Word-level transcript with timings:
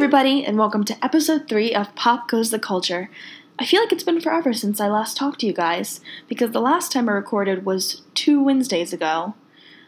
everybody, 0.00 0.46
and 0.46 0.56
welcome 0.56 0.82
to 0.82 1.04
episode 1.04 1.46
3 1.46 1.74
of 1.74 1.94
Pop 1.94 2.26
Goes 2.26 2.50
the 2.50 2.58
Culture. 2.58 3.10
I 3.58 3.66
feel 3.66 3.82
like 3.82 3.92
it's 3.92 4.02
been 4.02 4.18
forever 4.18 4.54
since 4.54 4.80
I 4.80 4.88
last 4.88 5.14
talked 5.14 5.40
to 5.40 5.46
you 5.46 5.52
guys, 5.52 6.00
because 6.26 6.52
the 6.52 6.60
last 6.62 6.90
time 6.90 7.06
I 7.06 7.12
recorded 7.12 7.66
was 7.66 8.00
two 8.14 8.42
Wednesdays 8.42 8.94
ago. 8.94 9.34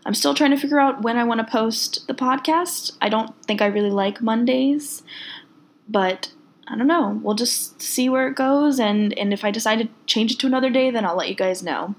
I'm 0.04 0.12
still 0.12 0.34
trying 0.34 0.50
to 0.50 0.58
figure 0.58 0.78
out 0.78 1.00
when 1.00 1.16
I 1.16 1.24
want 1.24 1.40
to 1.40 1.50
post 1.50 2.06
the 2.08 2.14
podcast. 2.14 2.92
I 3.00 3.08
don't 3.08 3.34
think 3.44 3.62
I 3.62 3.66
really 3.66 3.90
like 3.90 4.20
Mondays, 4.20 5.02
but 5.88 6.30
I 6.68 6.76
don't 6.76 6.86
know. 6.86 7.18
We'll 7.22 7.34
just 7.34 7.80
see 7.80 8.10
where 8.10 8.28
it 8.28 8.36
goes, 8.36 8.78
and, 8.78 9.16
and 9.18 9.32
if 9.32 9.46
I 9.46 9.50
decide 9.50 9.78
to 9.78 9.88
change 10.04 10.32
it 10.32 10.38
to 10.40 10.46
another 10.46 10.68
day, 10.68 10.90
then 10.90 11.06
I'll 11.06 11.16
let 11.16 11.30
you 11.30 11.34
guys 11.34 11.62
know. 11.62 11.94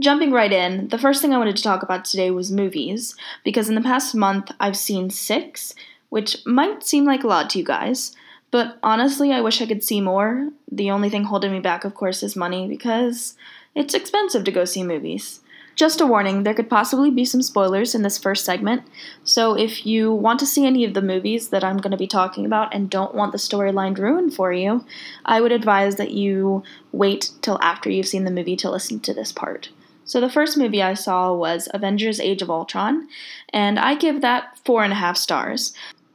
Jumping 0.00 0.32
right 0.32 0.52
in, 0.52 0.88
the 0.88 0.98
first 0.98 1.22
thing 1.22 1.32
I 1.32 1.38
wanted 1.38 1.56
to 1.56 1.62
talk 1.62 1.84
about 1.84 2.06
today 2.06 2.32
was 2.32 2.50
movies, 2.50 3.14
because 3.44 3.68
in 3.68 3.76
the 3.76 3.80
past 3.80 4.16
month 4.16 4.50
I've 4.58 4.76
seen 4.76 5.10
six, 5.10 5.76
which 6.12 6.44
might 6.44 6.84
seem 6.84 7.06
like 7.06 7.24
a 7.24 7.26
lot 7.26 7.48
to 7.48 7.58
you 7.58 7.64
guys, 7.64 8.14
but 8.50 8.76
honestly, 8.82 9.32
I 9.32 9.40
wish 9.40 9.62
I 9.62 9.66
could 9.66 9.82
see 9.82 10.02
more. 10.02 10.50
The 10.70 10.90
only 10.90 11.08
thing 11.08 11.24
holding 11.24 11.52
me 11.52 11.58
back, 11.58 11.86
of 11.86 11.94
course, 11.94 12.22
is 12.22 12.36
money, 12.36 12.68
because 12.68 13.34
it's 13.74 13.94
expensive 13.94 14.44
to 14.44 14.52
go 14.52 14.66
see 14.66 14.82
movies. 14.82 15.40
Just 15.74 16.02
a 16.02 16.06
warning, 16.06 16.42
there 16.42 16.52
could 16.52 16.68
possibly 16.68 17.10
be 17.10 17.24
some 17.24 17.40
spoilers 17.40 17.94
in 17.94 18.02
this 18.02 18.18
first 18.18 18.44
segment, 18.44 18.82
so 19.24 19.56
if 19.56 19.86
you 19.86 20.12
want 20.12 20.38
to 20.40 20.44
see 20.44 20.66
any 20.66 20.84
of 20.84 20.92
the 20.92 21.00
movies 21.00 21.48
that 21.48 21.64
I'm 21.64 21.78
going 21.78 21.92
to 21.92 21.96
be 21.96 22.06
talking 22.06 22.44
about 22.44 22.74
and 22.74 22.90
don't 22.90 23.14
want 23.14 23.32
the 23.32 23.38
storyline 23.38 23.96
ruined 23.96 24.34
for 24.34 24.52
you, 24.52 24.84
I 25.24 25.40
would 25.40 25.50
advise 25.50 25.96
that 25.96 26.10
you 26.10 26.62
wait 26.92 27.30
till 27.40 27.58
after 27.62 27.88
you've 27.88 28.06
seen 28.06 28.24
the 28.24 28.30
movie 28.30 28.56
to 28.56 28.70
listen 28.70 29.00
to 29.00 29.14
this 29.14 29.32
part. 29.32 29.70
So 30.04 30.20
the 30.20 30.28
first 30.28 30.58
movie 30.58 30.82
I 30.82 30.92
saw 30.92 31.32
was 31.32 31.70
Avengers 31.72 32.20
Age 32.20 32.42
of 32.42 32.50
Ultron, 32.50 33.08
and 33.50 33.78
I 33.78 33.94
give 33.94 34.20
that 34.20 34.58
four 34.62 34.84
and 34.84 34.92
a 34.92 34.96
half 34.96 35.16
stars 35.16 35.72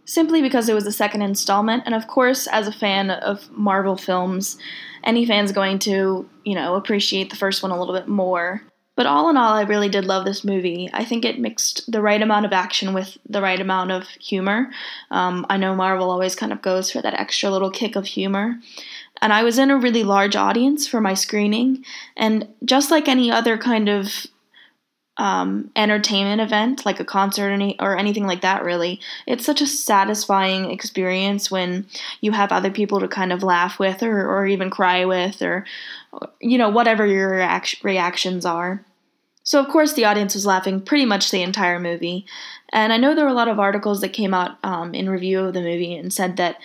simply 0.08 0.42
because 0.42 0.68
it 0.68 0.74
was 0.74 0.86
the 0.86 0.92
second 0.92 1.22
installment. 1.22 1.84
And 1.86 1.94
of 1.94 2.08
course, 2.08 2.48
as 2.48 2.68
a 2.68 2.72
fan 2.72 3.12
of 3.12 3.52
Marvel 3.52 3.98
films, 3.98 4.58
any 5.04 5.26
fan's 5.26 5.52
going 5.52 5.78
to, 5.80 6.28
you 6.44 6.56
know, 6.56 6.76
appreciate 6.76 7.30
the 7.30 7.36
first 7.36 7.62
one 7.62 7.72
a 7.72 7.80
little 7.80 7.94
bit 7.94 8.08
more. 8.08 8.64
But 8.96 9.06
all 9.06 9.30
in 9.30 9.38
all, 9.38 9.54
I 9.54 9.62
really 9.62 9.90
did 9.90 10.06
love 10.06 10.26
this 10.26 10.44
movie. 10.44 10.90
I 10.92 11.06
think 11.06 11.24
it 11.24 11.40
mixed 11.40 11.92
the 11.92 12.02
right 12.02 12.22
amount 12.22 12.48
of 12.48 12.54
action 12.54 12.96
with 12.96 13.16
the 13.30 13.42
right 13.42 13.60
amount 13.60 13.92
of 13.92 14.08
humor. 14.08 14.72
Um, 15.12 15.46
I 15.52 15.58
know 15.58 15.76
Marvel 15.76 16.10
always 16.10 16.36
kind 16.36 16.52
of 16.52 16.64
goes 16.64 16.90
for 16.90 17.02
that 17.04 17.14
extra 17.14 17.52
little 17.52 17.70
kick 17.70 17.96
of 17.96 18.08
humor. 18.08 18.56
And 19.22 19.34
I 19.34 19.44
was 19.44 19.60
in 19.60 19.70
a 19.70 19.78
really 19.78 20.04
large 20.04 20.36
audience 20.36 20.88
for 20.88 21.00
my 21.00 21.14
screening. 21.14 21.86
And 22.16 22.48
just 22.66 22.90
like 22.90 23.08
any 23.08 23.30
other 23.30 23.56
kind 23.56 23.88
of 23.88 24.26
um, 25.18 25.72
entertainment 25.76 26.42
event, 26.42 26.86
like 26.86 27.00
a 27.00 27.06
concert 27.06 27.50
or, 27.50 27.52
any, 27.52 27.80
or 27.80 27.98
anything 27.98 28.28
like 28.28 28.42
that, 28.42 28.64
really. 28.64 29.00
It's 29.26 29.46
such 29.46 29.62
a 29.62 29.68
satisfying 29.68 30.72
experience 30.72 31.50
when 31.50 31.86
you 32.22 32.32
have 32.32 32.52
other 32.52 32.72
people 32.72 33.00
to 33.00 33.08
kind 33.08 33.34
of 33.34 33.44
laugh 33.44 33.80
with 33.80 34.04
or, 34.04 34.28
or 34.28 34.46
even 34.46 34.70
cry 34.70 35.06
with 35.06 35.42
or, 35.42 35.66
you 36.40 36.58
know, 36.58 36.70
whatever 36.70 37.06
your 37.06 37.32
reac- 37.32 37.84
reactions 37.84 38.46
are. 38.46 38.84
So, 39.44 39.60
of 39.60 39.70
course, 39.70 39.94
the 39.94 40.06
audience 40.06 40.36
was 40.36 40.46
laughing 40.46 40.82
pretty 40.82 41.06
much 41.06 41.32
the 41.32 41.42
entire 41.42 41.80
movie. 41.80 42.26
And 42.74 42.92
I 42.92 42.98
know 42.98 43.16
there 43.16 43.26
were 43.26 43.32
a 43.32 43.36
lot 43.36 43.48
of 43.48 43.60
articles 43.60 44.02
that 44.02 44.10
came 44.10 44.34
out 44.34 44.58
um, 44.64 44.94
in 44.94 45.10
review 45.10 45.40
of 45.40 45.54
the 45.54 45.62
movie 45.62 45.96
and 45.96 46.12
said 46.14 46.38
that 46.38 46.58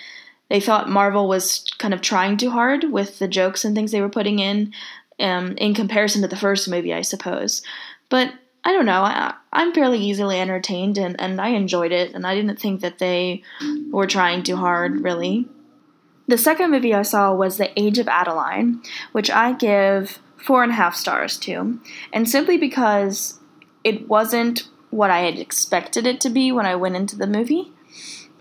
they 0.48 0.61
thought 0.61 0.91
Marvel 0.91 1.28
was 1.28 1.64
kind 1.78 1.95
of 1.95 2.03
trying 2.03 2.36
too 2.36 2.50
hard 2.50 2.92
with 2.92 3.19
the 3.19 3.28
jokes 3.28 3.64
and 3.64 3.75
things 3.75 3.92
they 3.92 4.03
were 4.03 4.08
putting 4.08 4.41
in 4.41 4.75
um, 5.20 5.56
in 5.56 5.75
comparison 5.75 6.23
to 6.23 6.28
the 6.28 6.36
first 6.36 6.69
movie, 6.69 6.92
I 6.92 7.03
suppose. 7.03 7.62
But 8.08 8.34
I 8.64 8.72
don't 8.72 8.86
know. 8.86 9.02
I, 9.02 9.34
I'm 9.52 9.72
fairly 9.72 9.98
easily 9.98 10.41
entertained 10.41 10.98
and, 10.98 11.20
and 11.20 11.41
I 11.41 11.48
enjoyed 11.48 11.92
it, 11.92 12.14
and 12.14 12.27
I 12.27 12.34
didn't 12.34 12.60
think 12.60 12.80
that 12.80 12.98
they 12.98 13.42
were 13.91 14.06
trying 14.06 14.42
too 14.42 14.56
hard, 14.56 15.00
really. 15.00 15.48
The 16.28 16.38
second 16.38 16.70
movie 16.70 16.94
I 16.94 17.02
saw 17.02 17.34
was 17.34 17.56
The 17.56 17.78
Age 17.78 17.98
of 17.98 18.08
Adaline, 18.08 18.83
which 19.11 19.30
I 19.30 19.52
give 19.52 20.20
four 20.36 20.62
and 20.62 20.72
a 20.72 20.77
half 20.77 20.95
stars 20.95 21.39
to, 21.40 21.80
and 22.12 22.28
simply 22.28 22.56
because 22.56 23.40
it 23.84 24.08
wasn't 24.08 24.68
what 24.90 25.11
I 25.11 25.20
had 25.20 25.39
expected 25.39 26.06
it 26.06 26.20
to 26.20 26.30
be 26.30 26.52
when 26.52 26.67
I 26.67 26.77
went 26.77 26.96
into 26.96 27.17
the 27.17 27.27
movie 27.27 27.71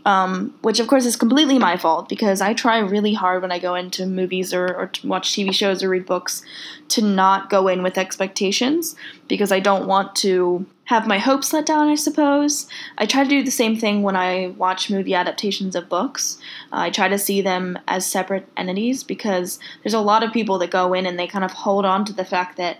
um, 0.05 0.53
which 0.61 0.79
of 0.79 0.87
course 0.87 1.05
is 1.05 1.15
completely 1.15 1.59
my 1.59 1.77
fault 1.77 2.09
because 2.09 2.41
I 2.41 2.53
try 2.53 2.79
really 2.79 3.13
hard 3.13 3.41
when 3.41 3.51
I 3.51 3.59
go 3.59 3.75
into 3.75 4.05
movies 4.05 4.53
or, 4.53 4.65
or 4.65 4.91
watch 5.03 5.31
TV 5.31 5.53
shows 5.53 5.83
or 5.83 5.89
read 5.89 6.05
books 6.05 6.41
to 6.89 7.01
not 7.01 7.49
go 7.49 7.67
in 7.67 7.83
with 7.83 7.97
expectations 7.97 8.95
because 9.27 9.51
I 9.51 9.59
don't 9.59 9.87
want 9.87 10.15
to 10.17 10.65
have 10.85 11.07
my 11.07 11.19
hopes 11.19 11.53
let 11.53 11.65
down, 11.65 11.87
I 11.87 11.95
suppose. 11.95 12.67
I 12.97 13.05
try 13.05 13.23
to 13.23 13.29
do 13.29 13.43
the 13.43 13.51
same 13.51 13.77
thing 13.77 14.01
when 14.03 14.15
I 14.15 14.47
watch 14.57 14.89
movie 14.89 15.13
adaptations 15.13 15.75
of 15.75 15.87
books. 15.87 16.37
Uh, 16.73 16.79
I 16.79 16.89
try 16.89 17.07
to 17.07 17.17
see 17.17 17.41
them 17.41 17.79
as 17.87 18.05
separate 18.05 18.47
entities 18.57 19.03
because 19.03 19.59
there's 19.83 19.93
a 19.93 20.01
lot 20.01 20.23
of 20.23 20.33
people 20.33 20.57
that 20.59 20.71
go 20.71 20.93
in 20.93 21.05
and 21.05 21.17
they 21.17 21.27
kind 21.27 21.45
of 21.45 21.51
hold 21.51 21.85
on 21.85 22.03
to 22.05 22.13
the 22.13 22.25
fact 22.25 22.57
that 22.57 22.79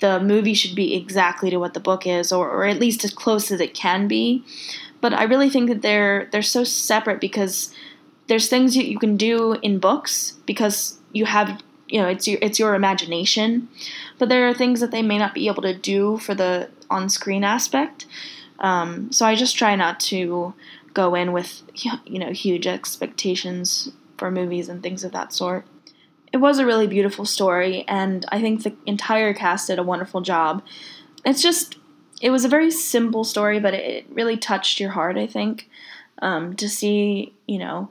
the 0.00 0.18
movie 0.18 0.54
should 0.54 0.74
be 0.74 0.96
exactly 0.96 1.50
to 1.50 1.58
what 1.58 1.74
the 1.74 1.80
book 1.80 2.06
is, 2.06 2.32
or, 2.32 2.50
or 2.50 2.64
at 2.64 2.80
least 2.80 3.04
as 3.04 3.14
close 3.14 3.52
as 3.52 3.60
it 3.60 3.74
can 3.74 4.08
be 4.08 4.44
but 5.00 5.12
I 5.12 5.24
really 5.24 5.50
think 5.50 5.68
that 5.68 5.82
they're 5.82 6.28
they're 6.32 6.42
so 6.42 6.64
separate 6.64 7.20
because 7.20 7.74
there's 8.26 8.48
things 8.48 8.76
you, 8.76 8.82
you 8.82 8.98
can 8.98 9.16
do 9.16 9.54
in 9.62 9.78
books 9.78 10.34
because 10.46 10.98
you 11.12 11.24
have 11.26 11.62
you 11.88 12.00
know 12.00 12.08
it's 12.08 12.28
your 12.28 12.38
it's 12.42 12.58
your 12.58 12.74
imagination, 12.74 13.68
but 14.18 14.28
there 14.28 14.48
are 14.48 14.54
things 14.54 14.80
that 14.80 14.90
they 14.90 15.02
may 15.02 15.18
not 15.18 15.34
be 15.34 15.48
able 15.48 15.62
to 15.62 15.74
do 15.74 16.18
for 16.18 16.34
the 16.34 16.68
on 16.90 17.08
screen 17.08 17.44
aspect. 17.44 18.06
Um, 18.60 19.12
so 19.12 19.24
I 19.24 19.34
just 19.34 19.56
try 19.56 19.76
not 19.76 20.00
to 20.00 20.54
go 20.94 21.14
in 21.14 21.32
with 21.32 21.62
you 22.06 22.18
know 22.18 22.32
huge 22.32 22.66
expectations 22.66 23.92
for 24.16 24.30
movies 24.30 24.68
and 24.68 24.82
things 24.82 25.04
of 25.04 25.12
that 25.12 25.32
sort. 25.32 25.64
It 26.30 26.38
was 26.38 26.58
a 26.58 26.66
really 26.66 26.86
beautiful 26.86 27.24
story, 27.24 27.84
and 27.88 28.26
I 28.30 28.40
think 28.40 28.62
the 28.62 28.74
entire 28.84 29.32
cast 29.32 29.68
did 29.68 29.78
a 29.78 29.82
wonderful 29.82 30.20
job. 30.20 30.62
It's 31.24 31.42
just 31.42 31.77
it 32.20 32.30
was 32.30 32.44
a 32.44 32.48
very 32.48 32.70
simple 32.70 33.24
story, 33.24 33.60
but 33.60 33.74
it 33.74 34.06
really 34.10 34.36
touched 34.36 34.80
your 34.80 34.90
heart. 34.90 35.16
I 35.16 35.26
think 35.26 35.68
um, 36.20 36.56
to 36.56 36.68
see, 36.68 37.32
you 37.46 37.58
know, 37.58 37.90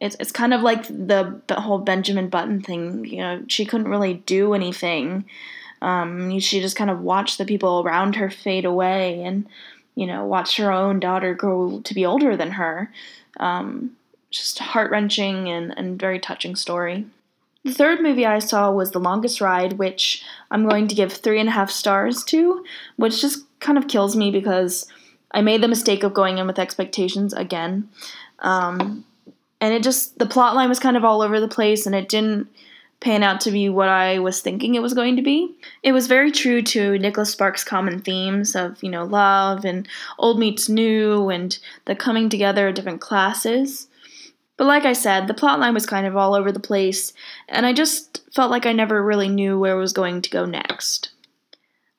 it's 0.00 0.16
it's 0.20 0.32
kind 0.32 0.52
of 0.52 0.62
like 0.62 0.86
the 0.88 1.40
the 1.46 1.60
whole 1.60 1.78
Benjamin 1.78 2.28
Button 2.28 2.60
thing. 2.60 3.04
You 3.04 3.18
know, 3.18 3.44
she 3.48 3.64
couldn't 3.64 3.88
really 3.88 4.14
do 4.14 4.54
anything. 4.54 5.24
Um, 5.82 6.38
she 6.40 6.60
just 6.60 6.76
kind 6.76 6.90
of 6.90 7.00
watched 7.00 7.38
the 7.38 7.44
people 7.44 7.82
around 7.84 8.16
her 8.16 8.30
fade 8.30 8.64
away, 8.64 9.22
and 9.22 9.46
you 9.94 10.06
know, 10.06 10.24
watched 10.24 10.58
her 10.58 10.70
own 10.70 11.00
daughter 11.00 11.34
grow 11.34 11.80
to 11.84 11.94
be 11.94 12.04
older 12.04 12.36
than 12.36 12.52
her. 12.52 12.92
Um, 13.38 13.96
just 14.30 14.58
heart 14.58 14.90
wrenching 14.90 15.48
and, 15.48 15.76
and 15.78 15.98
very 15.98 16.18
touching 16.18 16.56
story. 16.56 17.06
The 17.66 17.74
third 17.74 18.00
movie 18.00 18.24
I 18.24 18.38
saw 18.38 18.70
was 18.70 18.92
The 18.92 19.00
Longest 19.00 19.40
Ride, 19.40 19.72
which 19.72 20.22
I'm 20.52 20.68
going 20.68 20.86
to 20.86 20.94
give 20.94 21.12
three 21.12 21.40
and 21.40 21.48
a 21.48 21.52
half 21.52 21.68
stars 21.68 22.22
to, 22.26 22.64
which 22.94 23.20
just 23.20 23.44
kind 23.58 23.76
of 23.76 23.88
kills 23.88 24.14
me 24.14 24.30
because 24.30 24.86
I 25.32 25.42
made 25.42 25.64
the 25.64 25.68
mistake 25.68 26.04
of 26.04 26.14
going 26.14 26.38
in 26.38 26.46
with 26.46 26.60
expectations 26.60 27.32
again. 27.32 27.88
Um, 28.38 29.04
and 29.60 29.74
it 29.74 29.82
just, 29.82 30.16
the 30.20 30.26
plot 30.26 30.54
line 30.54 30.68
was 30.68 30.78
kind 30.78 30.96
of 30.96 31.04
all 31.04 31.22
over 31.22 31.40
the 31.40 31.48
place 31.48 31.86
and 31.86 31.94
it 31.96 32.08
didn't 32.08 32.46
pan 33.00 33.24
out 33.24 33.40
to 33.40 33.50
be 33.50 33.68
what 33.68 33.88
I 33.88 34.20
was 34.20 34.40
thinking 34.40 34.76
it 34.76 34.82
was 34.82 34.94
going 34.94 35.16
to 35.16 35.22
be. 35.22 35.52
It 35.82 35.90
was 35.90 36.06
very 36.06 36.30
true 36.30 36.62
to 36.62 37.00
Nicholas 37.00 37.32
Sparks' 37.32 37.64
common 37.64 38.00
themes 38.00 38.54
of, 38.54 38.80
you 38.80 38.90
know, 38.90 39.02
love 39.02 39.64
and 39.64 39.88
old 40.20 40.38
meets 40.38 40.68
new 40.68 41.30
and 41.30 41.58
the 41.86 41.96
coming 41.96 42.28
together 42.28 42.68
of 42.68 42.76
different 42.76 43.00
classes. 43.00 43.88
But 44.56 44.66
like 44.66 44.84
I 44.84 44.94
said, 44.94 45.26
the 45.26 45.34
plotline 45.34 45.74
was 45.74 45.86
kind 45.86 46.06
of 46.06 46.16
all 46.16 46.34
over 46.34 46.50
the 46.50 46.60
place, 46.60 47.12
and 47.48 47.66
I 47.66 47.72
just 47.72 48.22
felt 48.34 48.50
like 48.50 48.66
I 48.66 48.72
never 48.72 49.02
really 49.02 49.28
knew 49.28 49.58
where 49.58 49.76
it 49.76 49.80
was 49.80 49.92
going 49.92 50.22
to 50.22 50.30
go 50.30 50.44
next. 50.46 51.10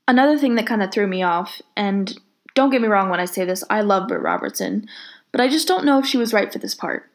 Another 0.08 0.38
thing 0.38 0.56
that 0.56 0.68
kind 0.68 0.82
of 0.82 0.92
threw 0.92 1.06
me 1.06 1.22
off, 1.22 1.62
and 1.76 2.18
don't 2.56 2.72
get 2.72 2.82
me 2.82 2.88
wrong 2.88 3.10
when 3.10 3.20
I 3.20 3.26
say 3.26 3.46
this, 3.46 3.64
I 3.70 3.82
love 3.82 4.08
Britt 4.08 4.22
Robertson, 4.22 4.88
but 5.32 5.42
I 5.42 5.48
just 5.48 5.68
don't 5.68 5.86
know 5.86 6.00
if 6.00 6.06
she 6.06 6.18
was 6.18 6.34
right 6.34 6.52
for 6.52 6.60
this 6.60 6.74
part. 6.74 7.10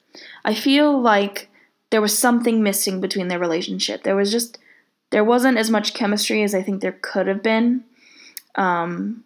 I 0.45 0.55
feel 0.55 1.01
like 1.01 1.49
there 1.91 2.01
was 2.01 2.17
something 2.17 2.63
missing 2.63 3.01
between 3.01 3.29
their 3.29 3.39
relationship. 3.39 4.03
There 4.03 4.17
was 4.17 4.31
just, 4.31 4.59
there 5.11 5.25
wasn't 5.25 5.59
as 5.59 5.71
much 5.71 5.95
chemistry 5.95 6.43
as 6.43 6.55
I 6.55 6.63
think 6.63 6.81
there 6.81 6.99
could 7.03 7.27
have 7.27 7.43
been. 7.43 7.85
Um, 8.55 9.25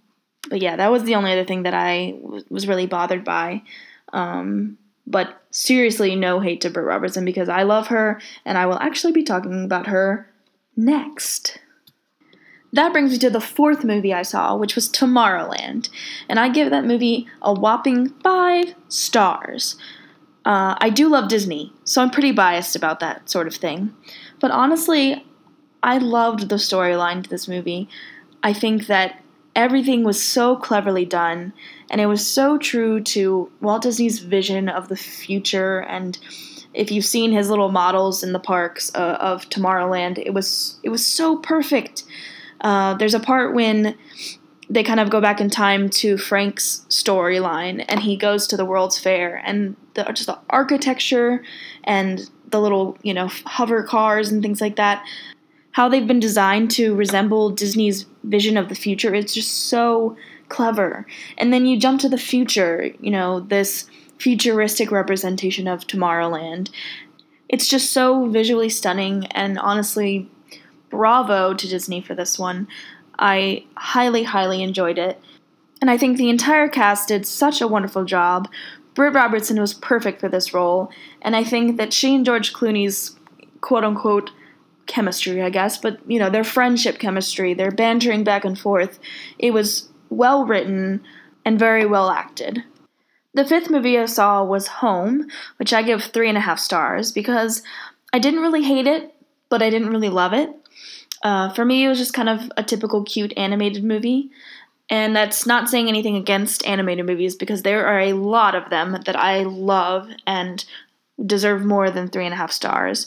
but 0.48 0.62
yeah, 0.62 0.76
that 0.76 0.90
was 0.90 1.04
the 1.04 1.14
only 1.14 1.32
other 1.32 1.44
thing 1.44 1.64
that 1.64 1.74
I 1.74 2.12
w- 2.22 2.44
was 2.48 2.66
really 2.66 2.86
bothered 2.86 3.24
by. 3.24 3.62
Um, 4.12 4.78
but 5.06 5.42
seriously, 5.50 6.16
no 6.16 6.40
hate 6.40 6.60
to 6.62 6.70
Britt 6.70 6.86
Robertson 6.86 7.24
because 7.24 7.48
I 7.48 7.62
love 7.62 7.88
her 7.88 8.20
and 8.44 8.58
I 8.58 8.66
will 8.66 8.78
actually 8.78 9.12
be 9.12 9.22
talking 9.22 9.64
about 9.64 9.86
her 9.86 10.30
next. 10.76 11.58
That 12.72 12.92
brings 12.92 13.12
me 13.12 13.18
to 13.18 13.30
the 13.30 13.40
fourth 13.40 13.84
movie 13.84 14.12
I 14.12 14.22
saw, 14.22 14.56
which 14.56 14.74
was 14.74 14.88
Tomorrowland, 14.88 15.88
and 16.28 16.38
I 16.38 16.48
give 16.48 16.70
that 16.70 16.84
movie 16.84 17.26
a 17.40 17.54
whopping 17.54 18.10
five 18.22 18.74
stars. 18.88 19.76
Uh, 20.44 20.76
I 20.78 20.90
do 20.90 21.08
love 21.08 21.28
Disney, 21.28 21.72
so 21.84 22.02
I'm 22.02 22.10
pretty 22.10 22.32
biased 22.32 22.76
about 22.76 23.00
that 23.00 23.30
sort 23.30 23.46
of 23.46 23.54
thing. 23.54 23.94
But 24.40 24.50
honestly, 24.50 25.24
I 25.82 25.98
loved 25.98 26.48
the 26.48 26.56
storyline 26.56 27.24
to 27.24 27.30
this 27.30 27.48
movie. 27.48 27.88
I 28.42 28.52
think 28.52 28.88
that 28.88 29.22
everything 29.54 30.04
was 30.04 30.22
so 30.22 30.56
cleverly 30.56 31.04
done, 31.04 31.52
and 31.90 32.00
it 32.00 32.06
was 32.06 32.26
so 32.26 32.58
true 32.58 33.00
to 33.00 33.50
Walt 33.60 33.82
Disney's 33.82 34.18
vision 34.18 34.68
of 34.68 34.88
the 34.88 34.96
future. 34.96 35.80
And 35.80 36.18
if 36.74 36.90
you've 36.90 37.04
seen 37.04 37.32
his 37.32 37.48
little 37.48 37.70
models 37.70 38.22
in 38.22 38.32
the 38.32 38.40
parks 38.40 38.90
uh, 38.94 39.18
of 39.20 39.48
Tomorrowland, 39.48 40.18
it 40.18 40.34
was 40.34 40.78
it 40.82 40.88
was 40.88 41.04
so 41.04 41.36
perfect. 41.36 42.04
Uh, 42.60 42.94
there's 42.94 43.14
a 43.14 43.20
part 43.20 43.54
when 43.54 43.96
they 44.68 44.82
kind 44.82 44.98
of 44.98 45.10
go 45.10 45.20
back 45.20 45.40
in 45.40 45.48
time 45.48 45.88
to 45.88 46.18
Frank's 46.18 46.84
storyline, 46.88 47.84
and 47.88 48.00
he 48.00 48.16
goes 48.16 48.46
to 48.48 48.56
the 48.56 48.64
World's 48.64 48.98
Fair, 48.98 49.40
and 49.44 49.76
the, 49.94 50.02
just 50.04 50.26
the 50.26 50.38
architecture 50.50 51.44
and 51.84 52.28
the 52.50 52.60
little 52.60 52.98
you 53.02 53.14
know 53.14 53.28
hover 53.44 53.82
cars 53.82 54.30
and 54.30 54.42
things 54.42 54.60
like 54.60 54.76
that 54.76 55.04
how 55.76 55.90
they've 55.90 56.06
been 56.06 56.18
designed 56.18 56.70
to 56.70 56.94
resemble 56.94 57.50
Disney's 57.50 58.06
vision 58.24 58.56
of 58.56 58.70
the 58.70 58.74
future. 58.74 59.14
It's 59.14 59.34
just 59.34 59.68
so 59.68 60.16
clever. 60.48 61.06
And 61.38 61.52
then 61.52 61.66
you 61.66 61.78
jump 61.78 62.00
to 62.00 62.08
the 62.08 62.18
future, 62.18 62.90
you 63.00 63.10
know, 63.10 63.40
this 63.40 63.88
futuristic 64.18 64.90
representation 64.90 65.68
of 65.68 65.86
Tomorrowland. 65.86 66.70
It's 67.48 67.68
just 67.68 67.92
so 67.92 68.26
visually 68.26 68.68
stunning, 68.68 69.26
and 69.28 69.58
honestly, 69.58 70.28
bravo 70.90 71.54
to 71.54 71.68
Disney 71.68 72.00
for 72.00 72.14
this 72.14 72.38
one. 72.38 72.66
I 73.18 73.64
highly, 73.76 74.24
highly 74.24 74.62
enjoyed 74.62 74.98
it. 74.98 75.20
And 75.80 75.90
I 75.90 75.98
think 75.98 76.16
the 76.16 76.30
entire 76.30 76.68
cast 76.68 77.08
did 77.08 77.26
such 77.26 77.60
a 77.60 77.68
wonderful 77.68 78.04
job. 78.04 78.48
Britt 78.94 79.14
Robertson 79.14 79.60
was 79.60 79.74
perfect 79.74 80.20
for 80.20 80.28
this 80.28 80.54
role, 80.54 80.90
and 81.20 81.36
I 81.36 81.44
think 81.44 81.76
that 81.76 81.92
she 81.92 82.14
and 82.14 82.24
George 82.24 82.52
Clooney's 82.52 83.14
quote 83.60 83.84
unquote 83.84 84.30
chemistry, 84.86 85.42
I 85.42 85.50
guess, 85.50 85.76
but 85.76 85.98
you 86.10 86.18
know, 86.18 86.30
their 86.30 86.44
friendship 86.44 86.98
chemistry, 86.98 87.52
their 87.52 87.70
bantering 87.70 88.24
back 88.24 88.44
and 88.44 88.58
forth. 88.58 88.98
It 89.38 89.52
was 89.52 89.88
well 90.10 90.44
written 90.44 91.02
and 91.44 91.58
very 91.58 91.86
well 91.86 92.10
acted. 92.10 92.62
The 93.34 93.44
fifth 93.44 93.70
movie 93.70 93.98
I 93.98 94.06
saw 94.06 94.42
was 94.42 94.66
Home, 94.66 95.28
which 95.58 95.72
I 95.72 95.82
give 95.82 96.04
three 96.04 96.28
and 96.28 96.38
a 96.38 96.42
half 96.42 96.58
stars 96.58 97.12
because 97.12 97.62
I 98.12 98.18
didn't 98.18 98.40
really 98.40 98.62
hate 98.62 98.86
it, 98.86 99.14
but 99.48 99.62
I 99.62 99.70
didn't 99.70 99.90
really 99.90 100.08
love 100.08 100.32
it. 100.32 100.50
Uh, 101.22 101.52
for 101.52 101.64
me, 101.64 101.84
it 101.84 101.88
was 101.88 101.98
just 101.98 102.14
kind 102.14 102.28
of 102.28 102.50
a 102.56 102.62
typical 102.62 103.04
cute 103.04 103.32
animated 103.36 103.84
movie. 103.84 104.30
And 104.88 105.14
that's 105.14 105.46
not 105.46 105.68
saying 105.68 105.88
anything 105.88 106.16
against 106.16 106.66
animated 106.66 107.06
movies 107.06 107.34
because 107.34 107.62
there 107.62 107.86
are 107.86 108.00
a 108.00 108.12
lot 108.12 108.54
of 108.54 108.70
them 108.70 109.02
that 109.04 109.16
I 109.16 109.42
love 109.42 110.08
and 110.26 110.64
deserve 111.24 111.64
more 111.64 111.90
than 111.90 112.08
three 112.08 112.24
and 112.24 112.34
a 112.34 112.36
half 112.36 112.52
stars 112.52 113.06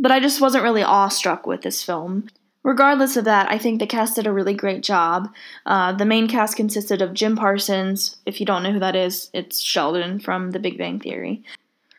but 0.00 0.10
I 0.10 0.18
just 0.18 0.40
wasn't 0.40 0.64
really 0.64 0.82
awestruck 0.82 1.46
with 1.46 1.60
this 1.60 1.82
film. 1.82 2.28
Regardless 2.62 3.16
of 3.16 3.24
that, 3.24 3.50
I 3.50 3.58
think 3.58 3.80
the 3.80 3.86
cast 3.86 4.16
did 4.16 4.26
a 4.26 4.32
really 4.32 4.54
great 4.54 4.82
job. 4.82 5.32
Uh, 5.64 5.92
the 5.92 6.04
main 6.04 6.28
cast 6.28 6.56
consisted 6.56 7.00
of 7.00 7.14
Jim 7.14 7.36
Parsons. 7.36 8.16
If 8.26 8.38
you 8.38 8.46
don't 8.46 8.62
know 8.62 8.72
who 8.72 8.80
that 8.80 8.96
is, 8.96 9.30
it's 9.32 9.60
Sheldon 9.60 10.20
from 10.20 10.50
The 10.50 10.58
Big 10.58 10.76
Bang 10.76 11.00
Theory. 11.00 11.42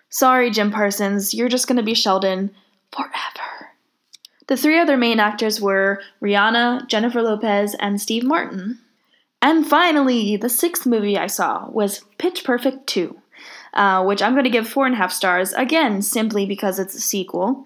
Sorry, 0.09 0.51
Jim 0.51 0.71
Parsons, 0.71 1.33
you're 1.33 1.49
just 1.49 1.67
gonna 1.67 1.83
be 1.83 1.95
Sheldon 1.95 2.51
forever. 2.91 3.71
The 4.47 4.57
three 4.57 4.79
other 4.79 4.97
main 4.97 5.19
actors 5.19 5.61
were 5.61 6.01
Rihanna, 6.21 6.87
Jennifer 6.87 7.21
Lopez, 7.21 7.75
and 7.79 7.99
Steve 7.99 8.23
Martin. 8.23 8.79
And 9.41 9.65
finally, 9.65 10.37
the 10.37 10.49
sixth 10.49 10.85
movie 10.85 11.17
I 11.17 11.27
saw 11.27 11.69
was 11.69 12.05
Pitch 12.17 12.43
Perfect 12.43 12.85
2 12.87 13.21
uh, 13.73 14.03
which 14.03 14.21
I'm 14.21 14.33
going 14.33 14.43
to 14.43 14.49
give 14.49 14.67
four 14.67 14.85
and 14.85 14.95
a 14.95 14.97
half 14.97 15.11
stars, 15.11 15.53
again, 15.53 16.01
simply 16.01 16.45
because 16.45 16.79
it's 16.79 16.95
a 16.95 16.99
sequel. 16.99 17.65